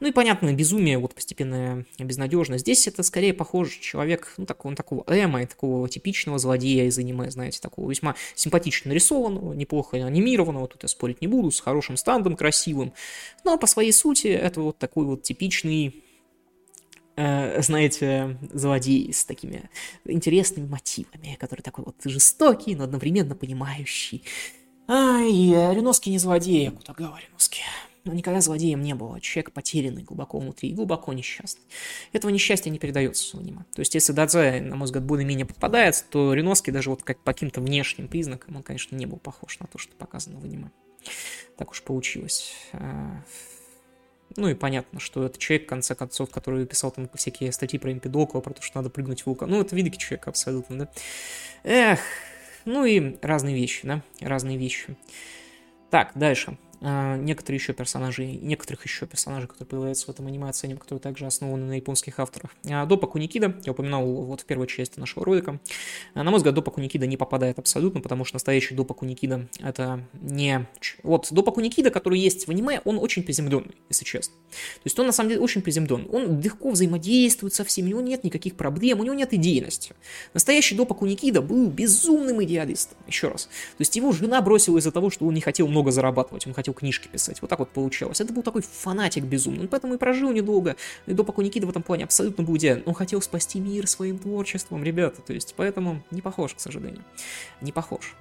[0.00, 2.62] Ну и понятно, безумие, вот постепенная безнадежность.
[2.62, 7.60] Здесь это скорее похож человек, ну, такого, такого эма, такого типичного злодея из аниме, знаете,
[7.60, 12.92] такого весьма симпатично нарисованного, неплохо анимированного, тут я спорить не буду, с хорошим стандом, красивым.
[13.44, 16.02] Но по своей сути это вот такой вот типичный
[17.16, 19.68] э, знаете, злодей с такими
[20.04, 24.24] интересными мотивами, который такой вот жестокий, но одновременно понимающий.
[24.88, 27.60] Ай, Рюноски не злодей, а Кутагава Рюноски
[28.08, 31.62] но никогда злодеем не был, а человек потерянный глубоко внутри, глубоко несчастный.
[32.12, 33.64] Этого несчастья не передается в аниме.
[33.74, 37.32] То есть, если Дадзе, на мой взгляд, более-менее попадается, то Риноски даже вот как по
[37.32, 40.70] каким-то внешним признакам, он, конечно, не был похож на то, что показано в аниме.
[41.56, 42.54] Так уж получилось.
[42.72, 43.22] А,
[44.36, 47.92] ну и понятно, что это человек, в конце концов, который писал там всякие статьи про
[47.92, 49.50] Эмпидокла, про то, что надо прыгнуть в вулкан.
[49.50, 50.88] Ну, это великий человек абсолютно, да.
[51.64, 52.00] Эх,
[52.64, 54.96] ну и разные вещи, да, разные вещи.
[55.90, 56.58] Так, дальше.
[56.80, 61.26] А, некоторые еще персонажи, некоторых еще персонажей, которые появляются в этом аниме, оценим, которые также
[61.26, 62.54] основаны на японских авторах.
[62.68, 65.60] А, Допа Куникида, я упоминал вот в первой части нашего ролика.
[66.14, 70.04] А, на мой взгляд, Допа Куникида не попадает абсолютно, потому что настоящий Допа Куникида это
[70.14, 70.66] не...
[71.02, 74.34] Вот Допа Куникида, который есть в аниме, он очень приземленный, если честно.
[74.50, 76.08] То есть он на самом деле очень приземленный.
[76.08, 79.94] Он легко взаимодействует со всеми, у него нет никаких проблем, у него нет идейности.
[80.34, 83.44] Настоящий Допа Куникида был безумным идеалистом, еще раз.
[83.44, 86.67] То есть его жена бросила из-за того, что он не хотел много зарабатывать, он хотел
[86.68, 87.40] хотел книжки писать.
[87.40, 88.20] Вот так вот получалось.
[88.20, 89.62] Это был такой фанатик безумный.
[89.62, 90.76] Он поэтому и прожил недолго.
[91.06, 92.82] И до Никита в этом плане абсолютно был идеален.
[92.86, 95.22] Он хотел спасти мир своим творчеством, ребята.
[95.22, 97.04] То есть, поэтому не похож, к сожалению.
[97.60, 98.14] Не похож.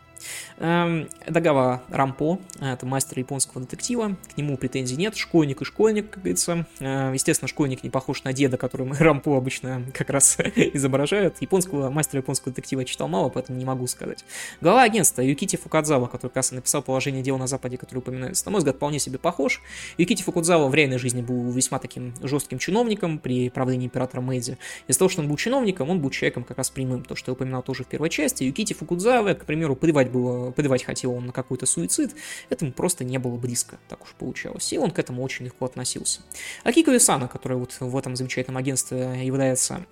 [0.57, 6.24] Эм, Дагава Рампо, это мастер японского детектива, к нему претензий нет, школьник и школьник, как
[6.24, 6.65] говорится.
[6.80, 11.38] Э, естественно, школьник не похож на деда, которым Рампо обычно как раз изображают.
[11.41, 14.26] Японского, мастера японского детектива читал мало, поэтому не могу сказать.
[14.61, 18.51] Глава агентства Юкити Фукадзава, который как раз написал положение дел на Западе, который упоминается, на
[18.51, 19.61] мой взгляд, вполне себе похож.
[19.97, 24.57] Юкити Фукадзава в реальной жизни был весьма таким жестким чиновником при правлении императора Мэйдзи.
[24.88, 27.34] Из-за того, что он был чиновником, он был человеком как раз прямым, то, что я
[27.34, 28.43] упоминал тоже в первой части.
[28.43, 29.76] Юкити Фукудзава, к примеру,
[30.07, 32.15] подавать, было, подавать хотел он на какой-то суицид,
[32.49, 34.71] этому просто не было близко, так уж получалось.
[34.73, 36.21] И он к этому очень легко относился.
[36.63, 39.85] Акико Исана, который вот в этом замечательном агентстве является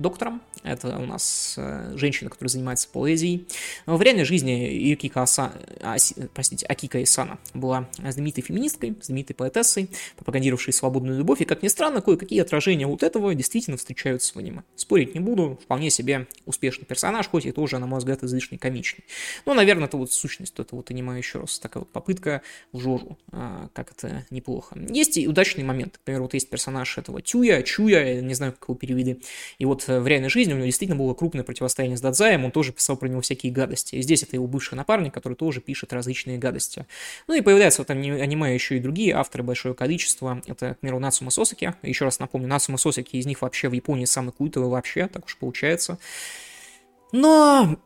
[0.00, 0.42] доктором.
[0.62, 3.46] Это у нас э, женщина, которая занимается поэзией.
[3.86, 10.72] В реальной жизни Юкика Аса, Аси, простите, Акика Исана была знаменитой феминисткой, знаменитой поэтессой, пропагандировавшей
[10.72, 11.40] свободную любовь.
[11.40, 14.62] И, как ни странно, кое-какие отражения вот этого действительно встречаются в аниме.
[14.76, 19.04] Спорить не буду, вполне себе успешный персонаж, хоть и тоже, на мой взгляд, излишне комичный.
[19.46, 22.42] Но, наверное, это вот сущность, это вот аниме еще раз, такая вот попытка
[22.72, 24.78] в жожу, а, как это неплохо.
[24.88, 25.98] Есть и удачные моменты.
[26.00, 29.22] Например, вот есть персонаж этого Тюя, Чуя, не знаю, как его перевели.
[29.58, 32.72] И вот в реальной жизни у него действительно было крупное противостояние с Дадзаем, он тоже
[32.72, 33.96] писал про него всякие гадости.
[33.96, 36.86] И здесь это его бывший напарник, который тоже пишет различные гадости.
[37.26, 40.40] Ну и появляются в этом аниме еще и другие авторы, большое количество.
[40.46, 41.74] Это, к примеру, Нацума Сосаки.
[41.82, 45.36] Еще раз напомню, Нацума Сосаки из них вообще в Японии самый культовый вообще, так уж
[45.36, 45.98] получается.
[47.12, 47.78] Но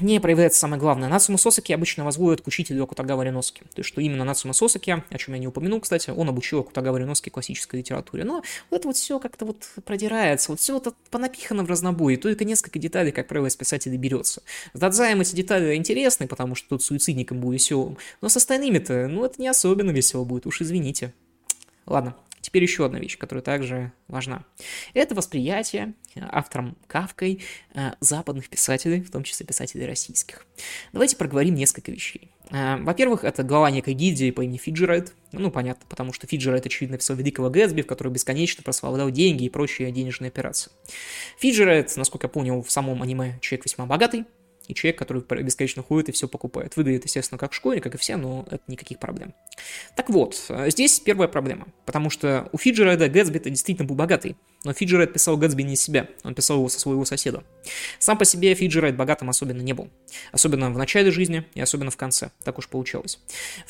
[0.00, 1.08] не проявляется самое главное.
[1.08, 3.60] Нацума Сосаки обычно возводят к учителю Акутагава Риноски.
[3.60, 6.98] То есть, что именно Нацума Сосаки, о чем я не упомянул, кстати, он обучил Акутагава
[6.98, 8.24] Риноски классической литературе.
[8.24, 12.44] Но вот это вот все как-то вот продирается, вот все вот понапихано в разнобой, только
[12.44, 14.42] несколько деталей, как правило, из писателей берется.
[14.74, 19.24] С Дадзаем эти детали интересны, потому что тут суицидником был веселым, но с остальными-то, ну,
[19.24, 21.12] это не особенно весело будет, уж извините.
[21.86, 24.44] Ладно, Теперь еще одна вещь, которая также важна.
[24.94, 27.42] Это восприятие э, автором Кавкой
[27.74, 30.46] э, западных писателей, в том числе писателей российских.
[30.92, 32.30] Давайте проговорим несколько вещей.
[32.52, 35.12] Э, во-первых, это глава некой гильдии по имени Фиджерайт.
[35.32, 39.48] Ну, понятно, потому что Фиджерайт, очевидно, написал Великого Гэтсби, в который бесконечно просвободил деньги и
[39.48, 40.70] прочие денежные операции.
[41.40, 44.24] Фиджерайт, насколько я понял, в самом аниме человек весьма богатый,
[44.68, 46.76] и человек, который бесконечно ходит и все покупает.
[46.76, 49.34] Выглядит, естественно, как школьник, как и все, но это никаких проблем.
[49.94, 54.72] Так вот, э, здесь первая проблема, потому что у Фиджера Гэтсби действительно был богатый, но
[54.72, 57.44] Фиджерайт писал Гэтсби не из себя, он писал его со своего соседа.
[57.98, 59.88] Сам по себе Фиджерайт богатым особенно не был.
[60.32, 62.30] Особенно в начале жизни и особенно в конце.
[62.44, 63.20] Так уж получалось.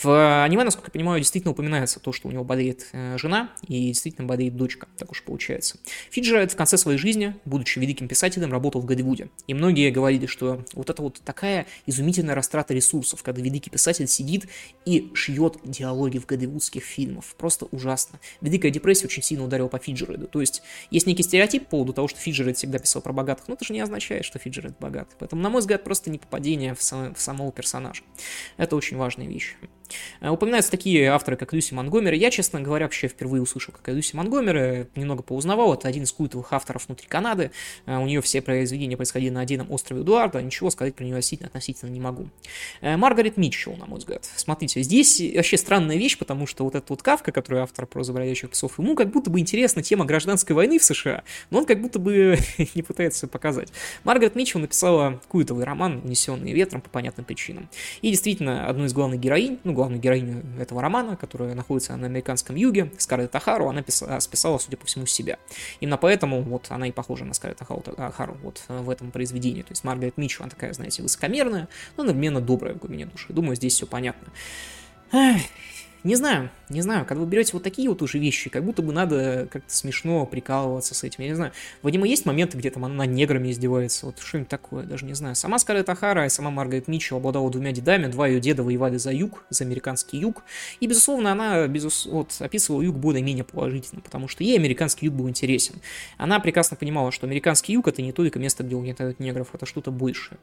[0.02, 3.88] В аниме, насколько я понимаю, действительно упоминается то, что у него болеет э, жена и
[3.88, 4.88] действительно болеет дочка.
[4.96, 5.78] Так уж получается.
[6.10, 9.28] Фиджерайт в конце своей жизни, будучи великим писателем, работал в Голливуде.
[9.46, 14.48] И многие говорили, что вот это вот такая изумительная растрата ресурсов, когда великий писатель сидит
[14.84, 17.24] и шьет диалоги в голливудских фильмах.
[17.36, 18.18] Просто ужасно.
[18.40, 20.26] Великая депрессия очень сильно ударила по Фиджерайду.
[20.26, 23.54] То есть есть некий стереотип по поводу того, что Фиджерет всегда писал про богатых, но
[23.54, 25.08] это же не означает, что Фиджерет богат.
[25.18, 28.02] Поэтому, на мой взгляд, просто не попадение в, сам, в самого персонажа.
[28.56, 29.56] Это очень важная вещь.
[30.20, 32.18] Э, упоминаются такие авторы, как Люси Монгомери.
[32.18, 35.74] Я, честно говоря, вообще впервые услышал, как Люси Монгомери, немного поузнавал.
[35.74, 37.50] Это один из культовых авторов внутри Канады.
[37.86, 40.42] Э, у нее все произведения происходили на отдельном острове Эдуарда.
[40.42, 42.28] Ничего сказать про нее относительно, не могу.
[42.80, 44.28] Э, Маргарет Митчелл, на мой взгляд.
[44.36, 48.50] Смотрите, здесь вообще странная вещь, потому что вот этот вот Кавка, который автор про заболевающих
[48.50, 51.98] псов, ему как будто бы интересна тема гражданской войны в США, но он как будто
[51.98, 52.38] бы
[52.74, 53.68] не пытается показать.
[54.04, 57.68] Маргарет Митчелл написала культовый роман, унесенный ветром по понятным причинам.
[58.02, 62.56] И действительно, одну из главных героинь, ну, главную героиню этого романа, которая находится на американском
[62.56, 65.38] юге, Скарлетт Ахару, она писала, списала, судя по всему, себя.
[65.80, 67.62] Именно поэтому вот она и похожа на Скарлетт
[67.96, 69.62] Ахару вот в этом произведении.
[69.62, 73.32] То есть Маргарет Митчелл, она такая, знаете, высокомерная, но одновременно добрая в глубине души.
[73.32, 74.32] Думаю, здесь все понятно.
[76.06, 78.92] Не знаю, не знаю, когда вы берете вот такие вот уже вещи, как будто бы
[78.92, 81.50] надо как-то смешно прикалываться с этим, я не знаю.
[81.82, 85.14] В аниме есть моменты, где там она над неграми издевается, вот что-нибудь такое, даже не
[85.14, 85.34] знаю.
[85.34, 89.10] Сама Скарлетт Ахара и сама Маргарет Митчелл обладала двумя дедами, два ее деда воевали за
[89.10, 90.44] юг, за американский юг,
[90.78, 92.06] и, безусловно, она безус...
[92.06, 95.74] вот, описывала юг более-менее положительно, потому что ей американский юг был интересен.
[96.18, 99.90] Она прекрасно понимала, что американский юг это не только место, где угнетают негров, это что-то
[99.90, 100.38] большее.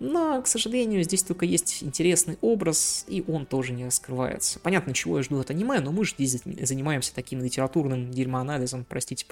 [0.00, 4.58] Но, к сожалению, здесь только есть интересный образ, и он тоже не раскрывается.
[4.58, 9.26] Понятно, чего я жду от аниме, но мы же здесь занимаемся таким литературным дерьмоанализом, простите,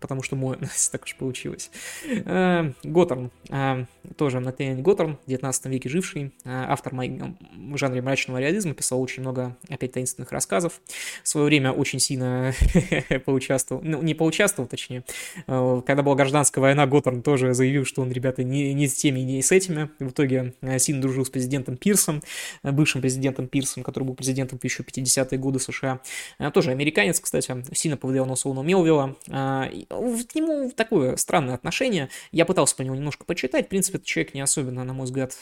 [0.00, 0.58] потому что мой
[0.92, 1.70] так уж получилось.
[2.06, 3.84] Э, Готтерн, э,
[4.16, 9.22] тоже Натаниэль Готтерн, в 19 веке живший, э, автор в жанре мрачного реализма, писал очень
[9.22, 10.80] много, опять, таинственных рассказов.
[11.22, 12.52] В свое время очень сильно
[13.24, 15.04] поучаствовал, ну, не поучаствовал, точнее,
[15.46, 19.40] когда была гражданская война, Готтерн тоже заявил, что он, ребята, не, не с теми, не
[19.40, 22.22] с этими, в итоге э, Син дружил с президентом Пирсом,
[22.62, 26.00] э, бывшим президентом Пирсом, который был президентом в еще 50-е годы США.
[26.38, 29.16] Э, тоже американец, кстати, сильно повлиял на Соуна Мелвилла.
[29.26, 32.08] К нему такое странное отношение.
[32.32, 33.66] Я пытался по нему немножко почитать.
[33.66, 35.36] В принципе, этот человек не особенно, на мой взгляд,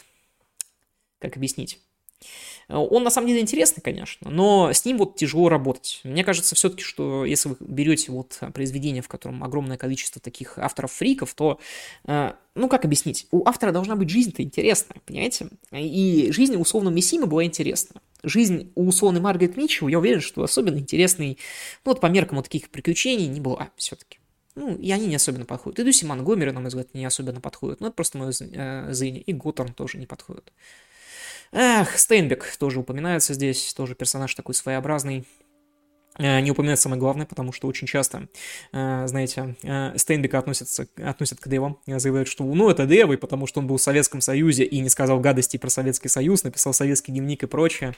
[1.19, 1.81] Как объяснить?
[2.69, 6.01] Он на самом деле интересный, конечно, но с ним вот тяжело работать.
[6.05, 11.33] Мне кажется все-таки, что если вы берете вот произведение, в котором огромное количество таких авторов-фриков,
[11.33, 11.59] то,
[12.05, 15.49] э, ну как объяснить, у автора должна быть жизнь-то интересная, понимаете?
[15.73, 18.03] И жизнь условно Миссимы была интересна.
[18.23, 21.39] Жизнь у условной Маргарет Митчелл, я уверен, что особенно интересной,
[21.87, 24.19] ну вот по меркам вот таких приключений не была все-таки.
[24.57, 25.79] Ну, и они не особенно подходят.
[25.79, 27.81] И Дуси Монгомери, на мой взгляд, не особенно подходят.
[27.81, 29.23] Но это просто мое э, зрение.
[29.23, 30.53] И Готтерн тоже не подходит.
[31.53, 35.27] Эх, Стейнбек тоже упоминается здесь, тоже персонаж такой своеобразный.
[36.19, 38.29] Э, не упоминать самое главное, потому что очень часто,
[38.73, 43.61] э, знаете, э, Стейнбека относятся, относят к девам, заявляют, что ну это девы, потому что
[43.61, 47.45] он был в Советском Союзе и не сказал гадости про Советский Союз, написал советский дневник
[47.45, 47.95] и прочее.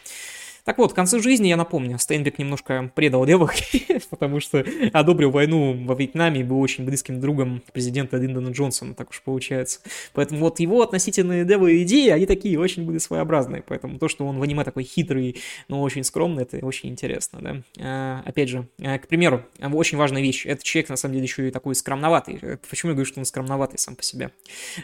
[0.64, 3.54] Так вот, к концу жизни, я напомню, Стейнбек немножко предал левых,
[4.10, 9.10] потому что одобрил войну во Вьетнаме и был очень близким другом президента Линдона Джонсона, так
[9.10, 9.80] уж получается.
[10.12, 13.62] Поэтому вот его относительные девы идеи, они такие очень были своеобразные.
[13.66, 15.36] Поэтому то, что он в аниме такой хитрый,
[15.68, 17.62] но очень скромный, это очень интересно, да.
[17.78, 20.46] А, опять же, а, к примеру, очень важная вещь.
[20.46, 22.38] Этот человек, на самом деле, еще и такой скромноватый.
[22.42, 24.30] Э, почему я говорю, что он скромноватый сам по себе?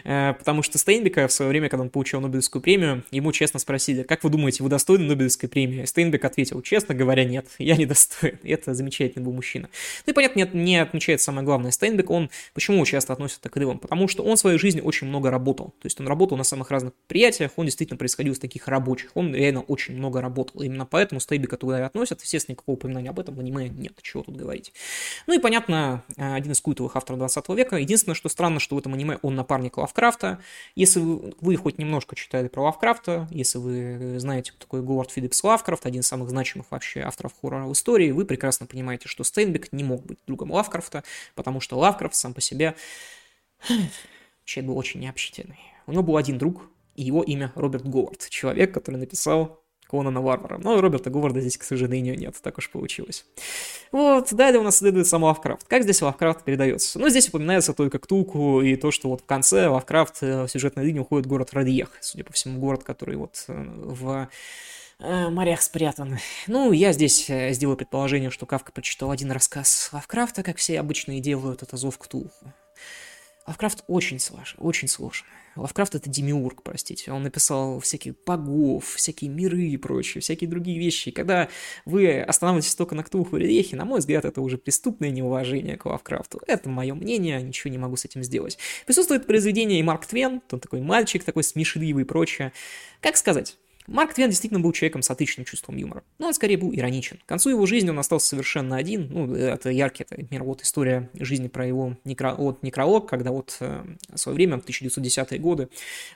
[0.03, 4.03] А, потому что Стейнбека в свое время, когда он получил Нобелевскую премию, ему честно спросили,
[4.03, 5.66] как вы думаете, вы достойны Нобелевской премии?
[5.67, 5.87] Премию.
[5.87, 8.39] Стейнбек ответил, честно говоря, нет, я не достоин.
[8.43, 9.69] Это замечательный был мужчина.
[10.05, 11.71] Ну и, понятно, не, не отмечает самое главное.
[11.71, 13.79] Стейнбек, он почему часто относится к левым?
[13.79, 15.67] Потому что он в своей жизни очень много работал.
[15.81, 19.11] То есть он работал на самых разных предприятиях, он действительно происходил из таких рабочих.
[19.13, 20.61] Он реально очень много работал.
[20.61, 22.21] Именно поэтому Стейнбека туда и относят.
[22.21, 23.93] Естественно, никакого упоминания об этом в аниме нет.
[24.01, 24.73] Чего тут говорить.
[25.27, 27.77] Ну и, понятно, один из культовых авторов 20 века.
[27.77, 30.39] Единственное, что странно, что в этом аниме он напарник Лавкрафта.
[30.75, 35.56] Если вы, хоть немножко читали про Лавкрафта, если вы знаете, кто такой Говард Филлипс Лавкрафт,
[35.57, 39.73] Лавкрафт, один из самых значимых вообще авторов хоррора в истории, вы прекрасно понимаете, что Стейнбек
[39.73, 41.03] не мог быть другом Лавкрафта,
[41.33, 42.75] потому что Лавкрафт сам по себе
[44.45, 45.57] человек был очень необщительный.
[45.87, 50.59] У него был один друг, и его имя Роберт Говард, человек, который написал Конана Варвара.
[50.59, 53.25] Но Роберта Говарда здесь, к сожалению, нет, так уж получилось.
[53.91, 55.65] Вот, далее у нас следует сам Лавкрафт.
[55.67, 56.99] Как здесь Лавкрафт передается?
[56.99, 60.85] Ну, здесь упоминается только Ктулху и то, что вот в конце Лавкрафт э, в сюжетной
[60.85, 64.29] линии уходит в город Р'льех, судя по всему, город, который вот э, в
[64.99, 66.17] морях спрятан.
[66.47, 71.17] Ну, я здесь э, сделаю предположение, что Кафка прочитал один рассказ Лавкрафта, как все обычно
[71.17, 72.53] и делают, это «Зов Ктулху».
[73.47, 75.25] Лавкрафт очень сложен, очень сложен.
[75.55, 77.11] Лавкрафт это демиург, простите.
[77.11, 81.09] Он написал всяких богов, всякие миры и прочее, всякие другие вещи.
[81.09, 81.47] И когда
[81.85, 85.85] вы останавливаетесь только на Ктулху и Рехе, на мой взгляд, это уже преступное неуважение к
[85.85, 86.41] Лавкрафту.
[86.45, 88.57] Это мое мнение, ничего не могу с этим сделать.
[88.85, 92.51] Присутствует произведение и Марк Твен, он такой мальчик, такой смешливый и прочее.
[92.99, 93.57] Как сказать?
[93.87, 97.19] Марк Твен действительно был человеком с отличным чувством юмора, но он скорее был ироничен.
[97.25, 101.09] К концу его жизни он остался совершенно один, ну, это яркий, это, например, вот история
[101.13, 102.35] жизни про его некро...
[102.35, 105.69] вот, некролог, когда вот э, в свое время, в 1910-е годы,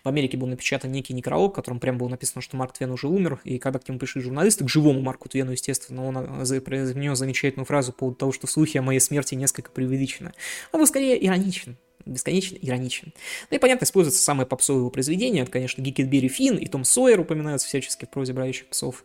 [0.03, 3.07] в Америке был напечатан некий некролог, в котором прям было написано, что Марк Твен уже
[3.07, 7.17] умер, и когда к нему пришли журналисты, к живому Марку Твену, естественно, он э, произнес
[7.17, 10.33] замечательную фразу по поводу того, что слухи о моей смерти несколько преувеличены.
[10.73, 13.13] Он был скорее ироничен, бесконечно ироничен.
[13.49, 15.41] Ну и, понятно, используются самые попсовые его произведения.
[15.41, 19.03] Это, конечно, Гекльберри Финн и Том Сойер упоминаются всячески в прозе бродячих псов.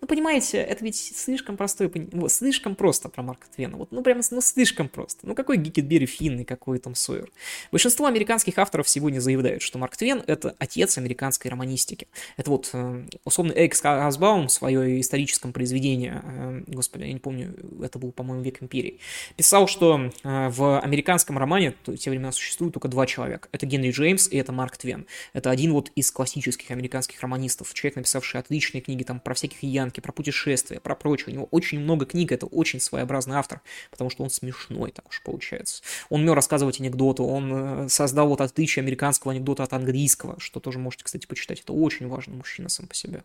[0.00, 3.76] Ну, понимаете, это ведь слишком простой, ну, слишком просто про Марка Твена.
[3.76, 5.26] Вот, ну, прямо, ну, слишком просто.
[5.26, 7.28] Ну, какой Гекльберри Финн и какой Том Сойер?
[7.72, 12.06] Большинство американских авторов сегодня заявляют, что Марк Твен— это отец американской романистики.
[12.36, 17.56] Это вот, э, условно, Экс Асбаум в свое историческом произведении, э, господи, я не помню,
[17.82, 19.00] это был, по-моему, «Век империи»,
[19.34, 23.48] писал, что э, в американском романе в те времена существует только два человека.
[23.50, 25.06] Это Генри Джеймс и это Марк Твен.
[25.32, 29.87] Это один вот из классических американских романистов, человек, написавший отличные книги там про всяких Ян
[29.88, 31.26] гражданки, про путешествия, про прочее.
[31.28, 33.60] У него очень много книг, это очень своеобразный автор,
[33.90, 35.82] потому что он смешной, так уж получается.
[36.10, 40.78] Он умел рассказывать анекдоты, он э, создал вот отличие американского анекдота от английского, что тоже
[40.78, 41.60] можете, кстати, почитать.
[41.60, 43.22] Это очень важный мужчина сам по себе.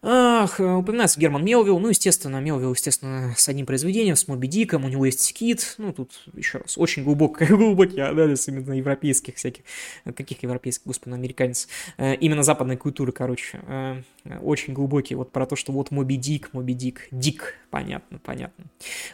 [0.00, 4.84] Ах, э, упоминается Герман Мелвилл, ну, естественно, Мелвилл, естественно, с одним произведением, с Моби Диком,
[4.84, 9.64] у него есть скит, ну, тут, еще раз, очень глубокий, глубокий анализ именно европейских всяких,
[10.04, 14.04] каких европейских, господи, американец, э, именно западной культуры, короче,
[14.42, 18.64] очень глубокий, вот про то, что вот Моби Дик, Моби Дик, Дик, понятно, понятно.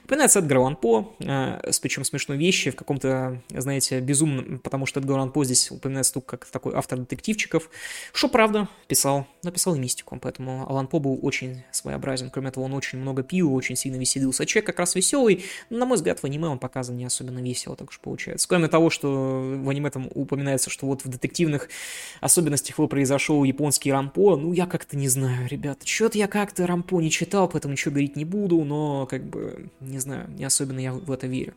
[0.04, 5.00] Упоминается Эдгар Аллан По, э, с причем смешной вещи, в каком-то, знаете, безумном, потому что
[5.00, 7.70] Эдгар Аллан По здесь упоминается только как такой автор детективчиков,
[8.12, 12.74] что правда, писал, написал и мистику, поэтому Алан По был очень своеобразен, кроме того, он
[12.74, 16.24] очень много пил, очень сильно веселился, человек как раз веселый, но, на мой взгляд, в
[16.24, 18.48] аниме он показан не особенно весело, так уж получается.
[18.48, 19.08] Кроме того, что
[19.56, 21.68] в аниме там упоминается, что вот в детективных
[22.20, 25.80] особенностях его произошел японский рампо, ну, я как-то не знаю, ребят.
[25.84, 29.98] Что-то я как-то Рампо не читал, поэтому ничего говорить не буду, но, как бы, не
[29.98, 31.54] знаю, не особенно я в это верю.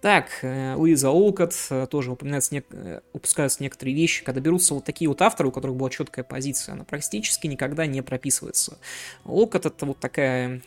[0.00, 2.64] Так, э, Луиза Олкот э, тоже упоминается, нек...
[2.70, 6.72] Э, упускаются некоторые вещи, когда берутся вот такие вот авторы, у которых была четкая позиция,
[6.72, 8.78] она практически никогда не прописывается.
[9.26, 10.62] Олкот это вот такая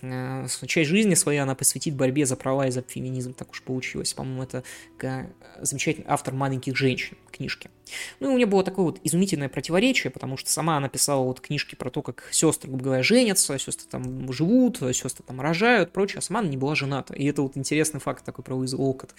[0.67, 4.13] часть жизни своей, она посвятит борьбе за права и за феминизм, так уж получилось.
[4.13, 4.63] По-моему, это
[5.59, 7.71] замечательный автор «Маленьких женщин» книжки.
[8.19, 11.41] Ну и у нее было такое вот изумительное противоречие, потому что сама она писала вот
[11.41, 16.19] книжки про то, как сестры, грубо говоря, женятся, сестры там живут, сестры там рожают, прочее,
[16.19, 17.13] а сама она не была жената.
[17.13, 19.15] И это вот интересный факт такой про Луизу Олкот.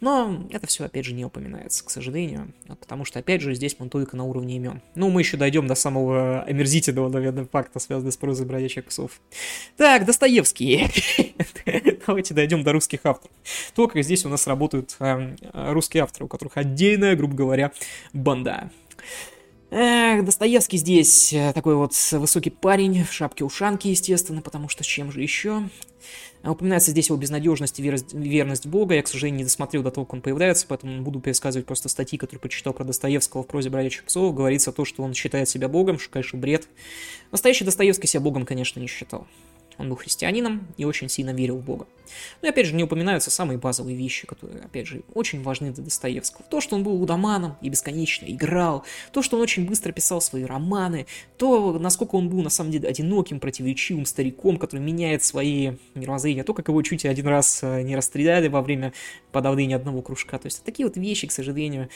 [0.00, 3.88] Но это все, опять же, не упоминается, к сожалению, потому что, опять же, здесь мы
[3.88, 4.82] только на уровне имен.
[4.94, 9.20] Ну, мы еще дойдем до самого омерзительного, наверное, факта, связанного с прозой бродячих псов.
[9.76, 10.90] Так, Достоевский.
[12.06, 13.34] Давайте дойдем до русских авторов.
[13.74, 15.34] Только здесь у нас работают э,
[15.72, 17.72] русские авторы, у которых отдельная, грубо говоря,
[18.12, 18.70] банда.
[19.70, 25.10] Эх, Достоевский здесь э, такой вот высокий парень в шапке-ушанке, естественно, потому что с чем
[25.10, 25.68] же еще?
[26.44, 28.94] А упоминается здесь его безнадежность и верность Бога.
[28.94, 32.18] Я, к сожалению, не досмотрел до того, как он появляется, поэтому буду пересказывать просто статьи,
[32.18, 34.34] которые прочитал про Достоевского в прозе «Бродячих псов».
[34.34, 36.68] Говорится то, что он считает себя Богом, что, конечно, бред.
[37.32, 39.26] Настоящий Достоевский себя Богом, конечно, не считал.
[39.78, 41.86] Он был христианином и очень сильно верил в Бога.
[42.42, 45.84] Ну и опять же не упоминаются самые базовые вещи, которые, опять же, очень важны для
[45.84, 46.44] Достоевского.
[46.48, 50.44] То, что он был лудоманом и бесконечно играл, то, что он очень быстро писал свои
[50.44, 51.06] романы,
[51.36, 56.54] то, насколько он был на самом деле одиноким, противоречивым стариком, который меняет свои мировоззрения, то,
[56.54, 58.92] как его чуть один раз э, не расстреляли во время
[59.32, 60.38] подавления одного кружка.
[60.38, 61.88] То есть такие вот вещи, к сожалению,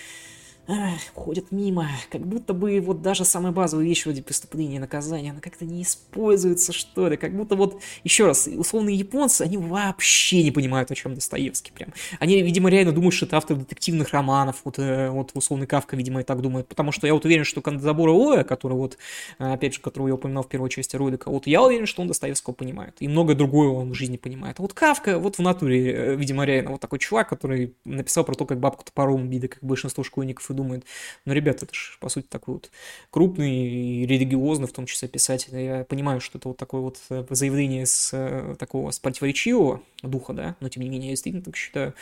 [1.15, 5.41] ходят мимо, как будто бы вот даже самые базовые вещи вроде преступления и наказания, она
[5.41, 10.51] как-то не используется, что ли, как будто вот, еще раз, условные японцы, они вообще не
[10.51, 11.95] понимают, о чем Достоевский прям.
[12.21, 16.21] Они, видимо, реально думают, что это автор детективных романов, вот, э, вот условный Кавка, видимо,
[16.21, 18.99] и так думает, потому что я вот уверен, что Кандзабура Оя, который вот,
[19.39, 22.09] э, опять же, которого я упоминал в первой части ролика, вот я уверен, что он
[22.09, 24.57] Достоевского понимает, и многое другое он в жизни понимает.
[24.59, 28.35] А вот Кавка, вот в натуре, э, видимо, реально вот такой чувак, который написал про
[28.35, 30.85] то, как бабку топором убили, как большинство школьников и думает,
[31.25, 32.71] ну, ребята, это же, по сути, такой вот
[33.11, 35.57] крупный и религиозный, в том числе, писатель.
[35.57, 40.33] Я понимаю, что это вот такое вот э, заявление с э, такого с противоречивого духа,
[40.33, 41.95] да, но тем не менее, я действительно так считаю.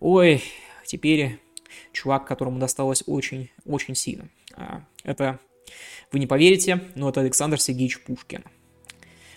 [0.00, 0.42] Ой,
[0.86, 1.40] теперь
[1.92, 4.28] чувак, которому досталось очень-очень сильно.
[4.54, 5.38] А, это,
[6.10, 8.44] вы не поверите, но это Александр Сергеевич Пушкин.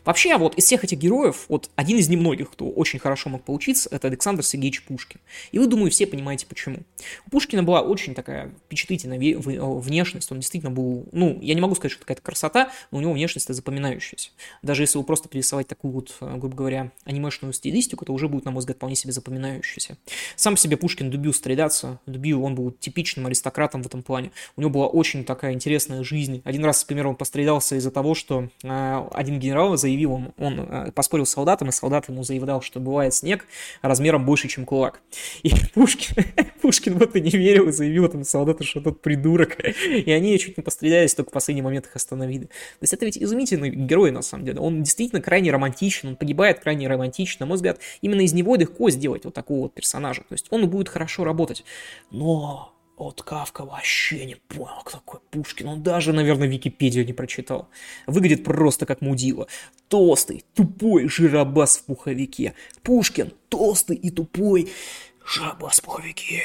[0.06, 3.90] Вообще, вот из всех этих героев, вот один из немногих, кто очень хорошо мог поучиться,
[3.92, 5.20] это Александр Сергеевич Пушкин.
[5.52, 6.80] И вы, думаю, все понимаете, почему.
[7.26, 11.92] У Пушкина была очень такая впечатлительная внешность, он действительно был, ну, я не могу сказать,
[11.92, 14.30] что это какая-то красота, но у него внешность запоминающаяся.
[14.62, 18.46] Даже если его просто перерисовать такую вот, э, грубо говоря, анимешную стилистику, то уже будет,
[18.46, 19.98] на мой взгляд, вполне себе запоминающаяся.
[20.36, 24.32] Сам себе Пушкин любил стреляться, любил, он был типичным аристократом в этом плане.
[24.56, 26.42] У него была очень такая интересная жизнь.
[26.46, 30.60] Один раз, например, он пострелялся из-за того, что э, один генерал заявил, заявил, он, он
[30.60, 33.46] э, поспорил с солдатом, и солдат ему заявлял, что бывает снег
[33.82, 35.02] размером больше, чем кулак.
[35.44, 36.24] И Пушкин,
[36.62, 39.58] Пушкин в это не верил и заявил этому солдату, что тот придурок.
[39.64, 42.46] И они чуть не пострелялись, только в последний момент их остановили.
[42.46, 44.60] То есть это ведь изумительный герой, на самом деле.
[44.60, 47.46] Он действительно крайне романтичен, он погибает крайне романтично.
[47.46, 50.22] На мой взгляд, именно из него легко сделать вот такого вот персонажа.
[50.22, 51.64] То есть он будет хорошо работать.
[52.12, 55.68] Но от Кавка вообще не понял, кто такой Пушкин.
[55.68, 57.68] Он даже, наверное, Википедию не прочитал.
[58.08, 59.48] Выглядит просто как мудила.
[59.88, 62.54] Толстый, тупой жиробас в пуховике.
[62.84, 64.70] Пушкин толстый и тупой
[65.26, 66.42] жиробас в пуховике.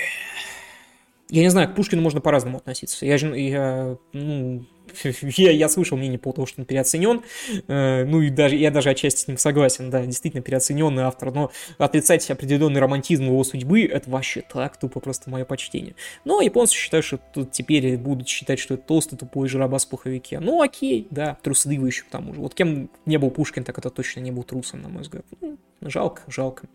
[1.29, 3.07] Я не знаю, к Пушкину можно по-разному относиться.
[3.07, 4.67] Я, я ну,
[5.23, 7.23] я, я слышал мнение по тому, что он переоценен,
[7.69, 11.51] э, ну и даже я даже отчасти с ним согласен, да, действительно переоцененный автор, но
[11.79, 15.95] отрицать определенный романтизм его судьбы, это вообще так тупо просто мое почтение.
[16.25, 20.41] Но японцы считают, что тут теперь будут считать, что это толстый тупой жиробас в пуховике.
[20.41, 22.41] Ну окей, да, трусливый еще к тому же.
[22.41, 25.25] Вот кем не был Пушкин, так это точно не был трусом, на мой взгляд.
[25.41, 26.69] Ну, жалко, жалко.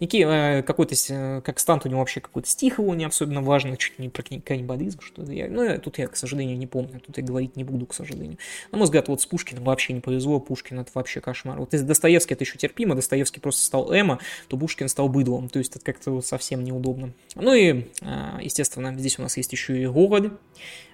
[0.00, 3.76] Некий э, какой-то, э, как стант у него вообще какой-то стих его не особенно важно,
[3.76, 5.32] чуть не про каннибализм, что-то.
[5.32, 8.38] Я, ну, тут я, к сожалению, не помню, тут я говорить не буду, к сожалению.
[8.72, 11.58] На мой взгляд, вот с Пушкиным вообще не повезло, Пушкин это вообще кошмар.
[11.58, 15.58] Вот если Достоевский это еще терпимо, Достоевский просто стал Эма, то Пушкин стал быдлом, то
[15.58, 17.12] есть это как-то вот совсем неудобно.
[17.34, 20.32] Ну и, а, естественно, здесь у нас есть еще и Гоголь,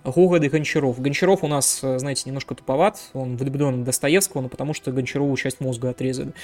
[0.05, 1.01] Гоголь и Гончаров.
[1.01, 5.91] Гончаров у нас, знаете, немножко туповат, он влюблен Достоевского, но потому что Гончарову часть мозга
[5.91, 6.35] отрезали.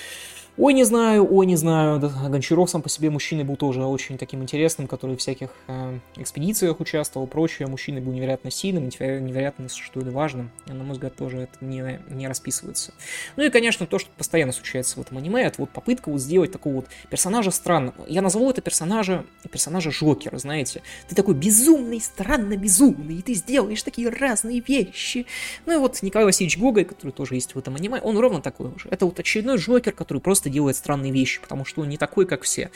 [0.56, 2.00] Ой, не знаю, ой, не знаю.
[2.00, 6.80] Гончаров сам по себе мужчиной был тоже очень таким интересным, который в всяких э, экспедициях
[6.80, 7.68] участвовал, прочее.
[7.68, 10.50] Мужчина был невероятно сильным, невероятно, что ли, важным.
[10.66, 12.92] И, на мой взгляд, тоже это не, не расписывается.
[13.36, 16.52] Ну и, конечно, то, что постоянно случается в этом аниме, это вот попытка вот сделать
[16.52, 18.04] такого вот персонажа странного.
[18.08, 20.82] Я назову это персонажа, персонажа Жокера, знаете.
[21.08, 25.26] Ты такой безумный, странно безумный, и ты сделаешь такие разные вещи.
[25.66, 28.70] Ну и вот Николай Васильевич Гоголь, который тоже есть в этом аниме, он ровно такой
[28.78, 28.88] же.
[28.90, 32.42] Это вот очередной Жокер, который просто делает странные вещи, потому что он не такой, как
[32.42, 32.70] все.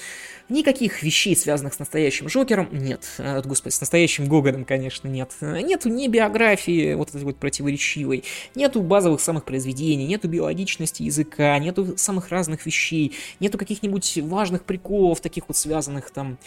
[0.49, 3.05] Никаких вещей, связанных с настоящим Джокером, нет.
[3.18, 5.32] Э, господи, с настоящим Гоганом, конечно, нет.
[5.41, 8.24] Нету ни биографии вот этой вот противоречивой,
[8.55, 15.20] нету базовых самых произведений, нету биологичности языка, нету самых разных вещей, нету каких-нибудь важных приколов,
[15.20, 16.39] таких вот связанных там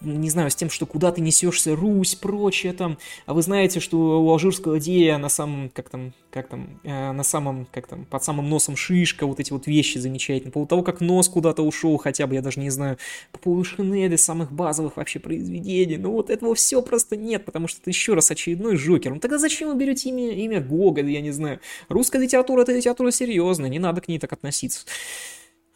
[0.00, 2.98] не знаю, с тем, что куда ты несешься, Русь, прочее там.
[3.26, 7.22] А вы знаете, что у алжирского дея на самом, как там, как там, э, на
[7.22, 10.52] самом, как там, под самым носом шишка, вот эти вот вещи замечательные.
[10.52, 12.98] По поводу того, как нос куда-то ушел, хотя бы, я даже не знаю,
[13.32, 15.96] по поводу Шинеды, самых базовых вообще произведений.
[15.96, 19.14] Ну вот этого все просто нет, потому что это еще раз очередной Жокер.
[19.14, 21.60] Ну тогда зачем вы берете имя, имя Гоголь, я не знаю.
[21.88, 24.86] Русская литература это литература серьезная, не надо к ней так относиться.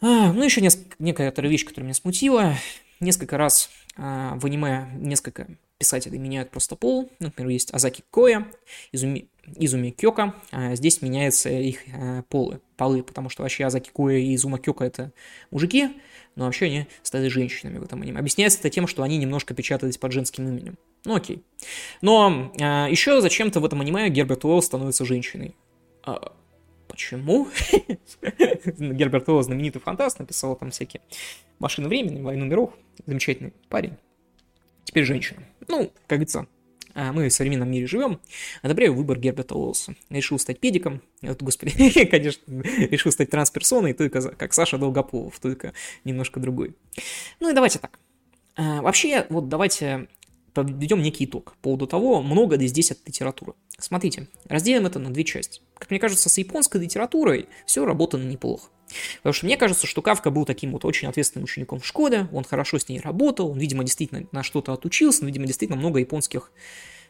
[0.03, 2.55] А, ну, еще несколько, некоторая вещь, которая меня смутила.
[2.99, 5.47] Несколько раз в аниме несколько
[5.81, 7.09] писателей меняют просто пол.
[7.19, 8.47] Например, есть Азаки Коя,
[8.91, 10.35] Изуми, Изуми Кёка.
[10.51, 14.85] А здесь меняются их а, полы, полы, потому что вообще Азаки Коя и Изума Кёка
[14.85, 15.11] это
[15.49, 15.89] мужики,
[16.35, 18.19] но вообще они стали женщинами в этом аниме.
[18.19, 20.77] Объясняется это тем, что они немножко печатались под женским именем.
[21.03, 21.43] Ну окей.
[22.01, 25.55] Но а, еще зачем-то в этом аниме Герберт Уэлл становится женщиной.
[26.91, 27.47] Почему?
[28.77, 31.01] Герберт Уэлл знаменитый фантаст, написал там всякие
[31.59, 32.73] машины времени, войну миров
[33.05, 33.95] замечательный парень.
[34.83, 35.41] Теперь женщина.
[35.67, 36.47] Ну, как говорится,
[36.93, 38.19] а, мы в современном мире живем.
[38.61, 39.95] Одобряю выбор Герберта Уоллса.
[40.09, 41.01] Решил стать педиком.
[41.21, 45.73] Вот, господи, конечно, решил стать трансперсоной, только как Саша Долгополов, только
[46.03, 46.75] немножко другой.
[47.39, 47.99] Ну и давайте так.
[48.55, 50.07] А, вообще, вот давайте
[50.53, 53.53] подведем некий итог по поводу того, много ли здесь от литературы.
[53.77, 55.61] Смотрите, разделим это на две части.
[55.77, 58.69] Как мне кажется, с японской литературой все работано неплохо.
[59.17, 62.43] Потому что мне кажется, что Кавка был таким вот очень ответственным учеником в школе, он
[62.43, 66.51] хорошо с ней работал, он, видимо, действительно на что-то отучился, но, видимо, действительно много японских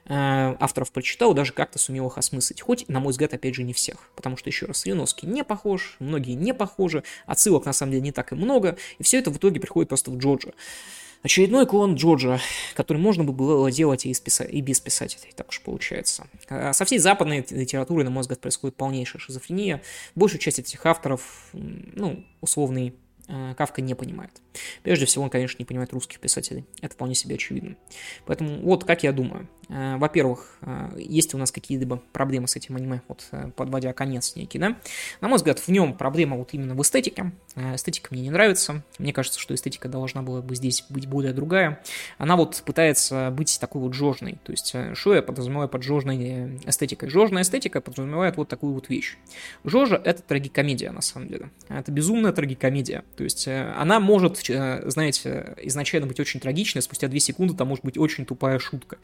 [0.06, 0.14] э,
[0.60, 2.62] авторов прочитал, даже как-то сумел их осмыслить.
[2.62, 4.10] Хоть, на мой взгляд, опять же, не всех.
[4.16, 8.12] Потому что, еще раз, Юновский не похож, многие не похожи, отсылок, на самом деле, не
[8.12, 10.52] так и много, и все это в итоге приходит просто в Джорджа.
[11.24, 12.40] Очередной клон Джорджа,
[12.76, 14.44] который можно было делать и, списа...
[14.44, 16.28] и без писателей, так уж получается.
[16.50, 19.82] А со всей западной литературой, на мой взгляд, происходит полнейшая шизофрения.
[20.16, 22.94] Большую часть этих авторов, ну, условный
[23.32, 24.32] Э, Кавка не понимает.
[24.84, 26.66] Прежде всего, он, конечно, не понимает русских писателей.
[26.82, 27.76] Это вполне себе очевидно.
[28.26, 29.48] Поэтому вот как я думаю.
[29.72, 34.60] Э, во-первых, э, есть у нас какие-либо проблемы с этим аниме, вот подводя конец некий,
[34.60, 34.78] да?
[35.22, 37.32] На мой взгляд, в нем проблема вот именно в эстетике.
[37.56, 38.84] Эстетика мне не нравится.
[38.98, 41.82] Мне кажется, что эстетика должна была бы здесь быть более другая.
[42.18, 44.38] Она вот пытается быть такой вот жожной.
[44.44, 47.10] То есть, что я подразумеваю под жожной эстетикой?
[47.10, 49.18] Жожная эстетика подразумевает вот такую вот вещь.
[49.64, 51.50] Жожа— это трагикомедия, на самом деле.
[51.70, 53.04] Это безумная трагикомедия.
[53.16, 57.68] То есть э, она может, э, знаете, изначально быть очень трагичной, спустя 2 секунды там
[57.68, 58.98] может быть очень тупая шутка.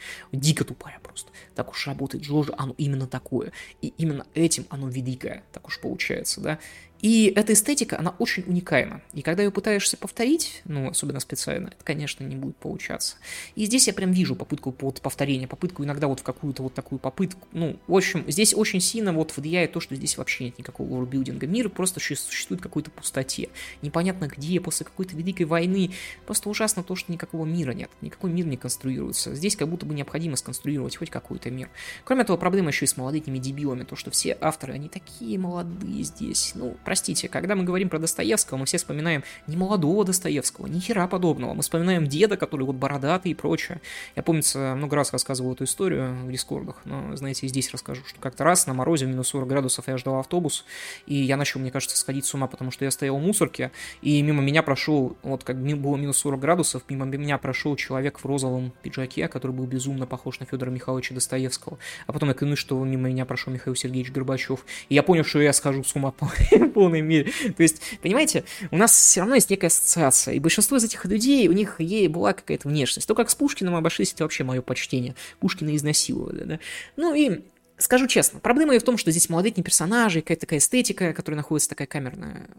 [0.57, 1.31] Дико тупая просто.
[1.53, 3.51] Так уж работает Джорджа, оно именно такое.
[3.84, 6.59] И именно этим оно великое, так уж получается, да.
[7.01, 9.01] И эта эстетика, она очень уникальна.
[9.13, 13.17] И когда ее пытаешься повторить, ну, особенно специально, это, конечно, не будет получаться.
[13.55, 16.99] И здесь я прям вижу попытку вот повторения, попытку иногда вот в какую-то вот такую
[16.99, 17.47] попытку.
[17.51, 21.45] Ну, в общем, здесь очень сильно вот влияет то, что здесь вообще нет никакого ворбилдинга.
[21.47, 23.49] Мир просто существует какой-то пустоте.
[23.81, 25.91] Непонятно где, после какой-то великой войны.
[26.25, 27.89] Просто ужасно то, что никакого мира нет.
[28.01, 29.35] Никакой мир не конструируется.
[29.35, 31.69] Здесь как будто бы необходимо сконструировать хоть какой-то мир.
[32.03, 33.83] Кроме этого, проблема еще и с молодыми дебилами.
[33.83, 36.53] То, что все авторы, они такие молодые здесь.
[36.55, 41.05] Ну, Простите, когда мы говорим про Достоевского, мы все вспоминаем не молодого Достоевского, ни хера
[41.07, 41.53] подобного.
[41.53, 43.81] Мы вспоминаем деда, который вот бородатый и прочее.
[44.15, 48.22] Я, помнится, много раз рассказывал эту историю в дискордах, но, знаете, и здесь расскажу, что
[48.22, 50.64] как-то раз на морозе в минус 40 градусов я ждал автобус,
[51.07, 54.22] и я начал, мне кажется, сходить с ума, потому что я стоял в мусорке, и
[54.22, 58.72] мимо меня прошел, вот как было минус 40 градусов, мимо меня прошел человек в розовом
[58.81, 61.80] пиджаке, который был безумно похож на Федора Михайловича Достоевского.
[62.05, 64.65] А потом я клянусь, что мимо меня прошел Михаил Сергеевич Горбачев.
[64.88, 66.14] И я понял, что я схожу с ума
[66.77, 67.31] полной мере.
[67.57, 71.47] То есть, понимаете, у нас все равно есть некая ассоциация, и большинство из этих людей,
[71.47, 73.07] у них ей была какая-то внешность.
[73.07, 75.15] То, как с Пушкиным обошлись, это вообще мое почтение.
[75.39, 76.59] Пушкина изнасиловали, да.
[76.95, 77.41] Ну и
[77.79, 81.69] Скажу честно, проблема и в том, что здесь молодетние персонажи, какая-то такая эстетика, которая находится
[81.69, 82.49] такая камерная.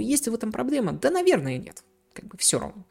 [0.00, 0.92] Есть ли в этом проблема?
[0.92, 1.84] Да, наверное, нет
[2.14, 2.84] как бы все равно.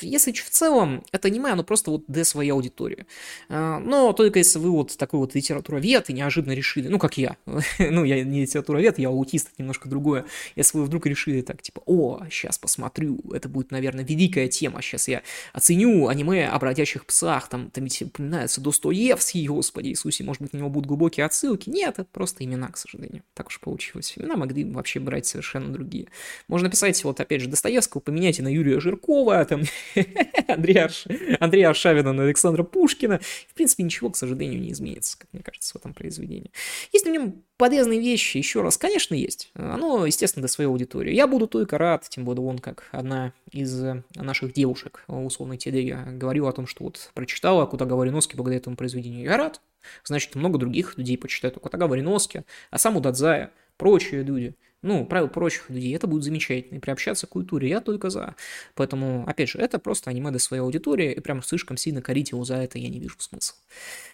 [0.00, 3.06] Если в целом это аниме, оно просто вот для своей аудитории.
[3.48, 7.36] А, но только если вы вот такой вот литературовед и неожиданно решили, ну, как я,
[7.78, 10.24] ну, я не литературовед, я аутист, это немножко другое.
[10.56, 15.08] Если вы вдруг решили так, типа, о, сейчас посмотрю, это будет, наверное, великая тема, сейчас
[15.08, 20.54] я оценю аниме о бродячих псах, там, там ведь упоминается Достоевский, господи Иисусе, может быть,
[20.54, 21.70] у него будут глубокие отсылки.
[21.70, 23.22] Нет, это просто имена, к сожалению.
[23.34, 24.14] Так уж получилось.
[24.16, 26.08] Имена могли вообще брать совершенно другие.
[26.48, 29.62] Можно писать, вот, опять же, Достоевского, поменяйте на Юрия Жиркова, там,
[30.48, 31.06] Андрея, Арш...
[31.40, 33.20] Андрея Аршавина на Александра Пушкина.
[33.48, 36.50] В принципе, ничего, к сожалению, не изменится, как мне кажется, в этом произведении.
[36.92, 39.50] Есть в нем полезные вещи, еще раз, конечно, есть.
[39.54, 41.14] Оно, естественно, до своей аудитории.
[41.14, 43.82] Я буду только рад, тем более он, как одна из
[44.14, 49.24] наших девушек, условной телеги, говорил о том, что вот прочитала Кутага Вариноски благодаря этому произведению.
[49.24, 49.60] Я рад.
[50.02, 55.70] Значит, много других людей почитают Кутага Вариноски, а сам Удадзая, прочие люди– ну, правил прочих
[55.70, 56.76] людей, это будет замечательно.
[56.76, 58.36] И приобщаться к культуре я только за.
[58.74, 62.44] Поэтому, опять же, это просто аниме для своей аудитории, и прям слишком сильно корить его
[62.44, 63.56] за это я не вижу смысла.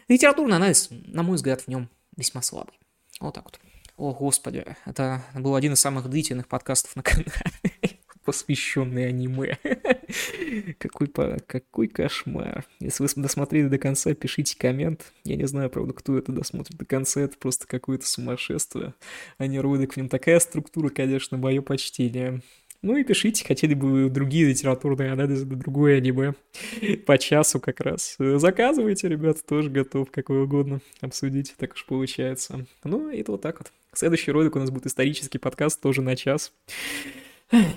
[0.07, 2.74] Литературный анализ, на мой взгляд, в нем весьма слабый.
[3.19, 3.59] Вот так вот.
[3.97, 7.32] О, господи, это был один из самых длительных подкастов на канале
[8.31, 9.59] посвященный аниме.
[10.78, 11.09] какой,
[11.47, 12.65] какой кошмар.
[12.78, 15.12] Если вы досмотрели до конца, пишите коммент.
[15.24, 17.20] Я не знаю, правда, кто это досмотрит до конца.
[17.20, 18.94] Это просто какое-то сумасшествие.
[19.39, 19.94] А не ролик.
[19.94, 22.40] В нем такая структура, конечно, мое почтение.
[22.82, 26.35] Ну и пишите, хотели бы вы другие литературные анализы на другое аниме
[27.05, 28.15] по часу как раз.
[28.16, 32.65] Заказывайте, ребята, тоже готов, какой угодно обсудить, так уж получается.
[32.85, 33.73] Ну, это вот так вот.
[33.93, 36.52] Следующий ролик у нас будет исторический подкаст, тоже на час.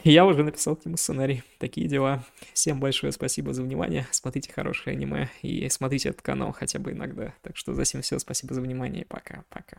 [0.04, 1.44] Я уже написал к нему сценарий.
[1.58, 2.24] Такие дела.
[2.54, 4.08] Всем большое спасибо за внимание.
[4.12, 7.34] Смотрите хорошее аниме и смотрите этот канал хотя бы иногда.
[7.42, 8.20] Так что за всем все.
[8.20, 9.06] Спасибо за внимание.
[9.06, 9.78] Пока-пока.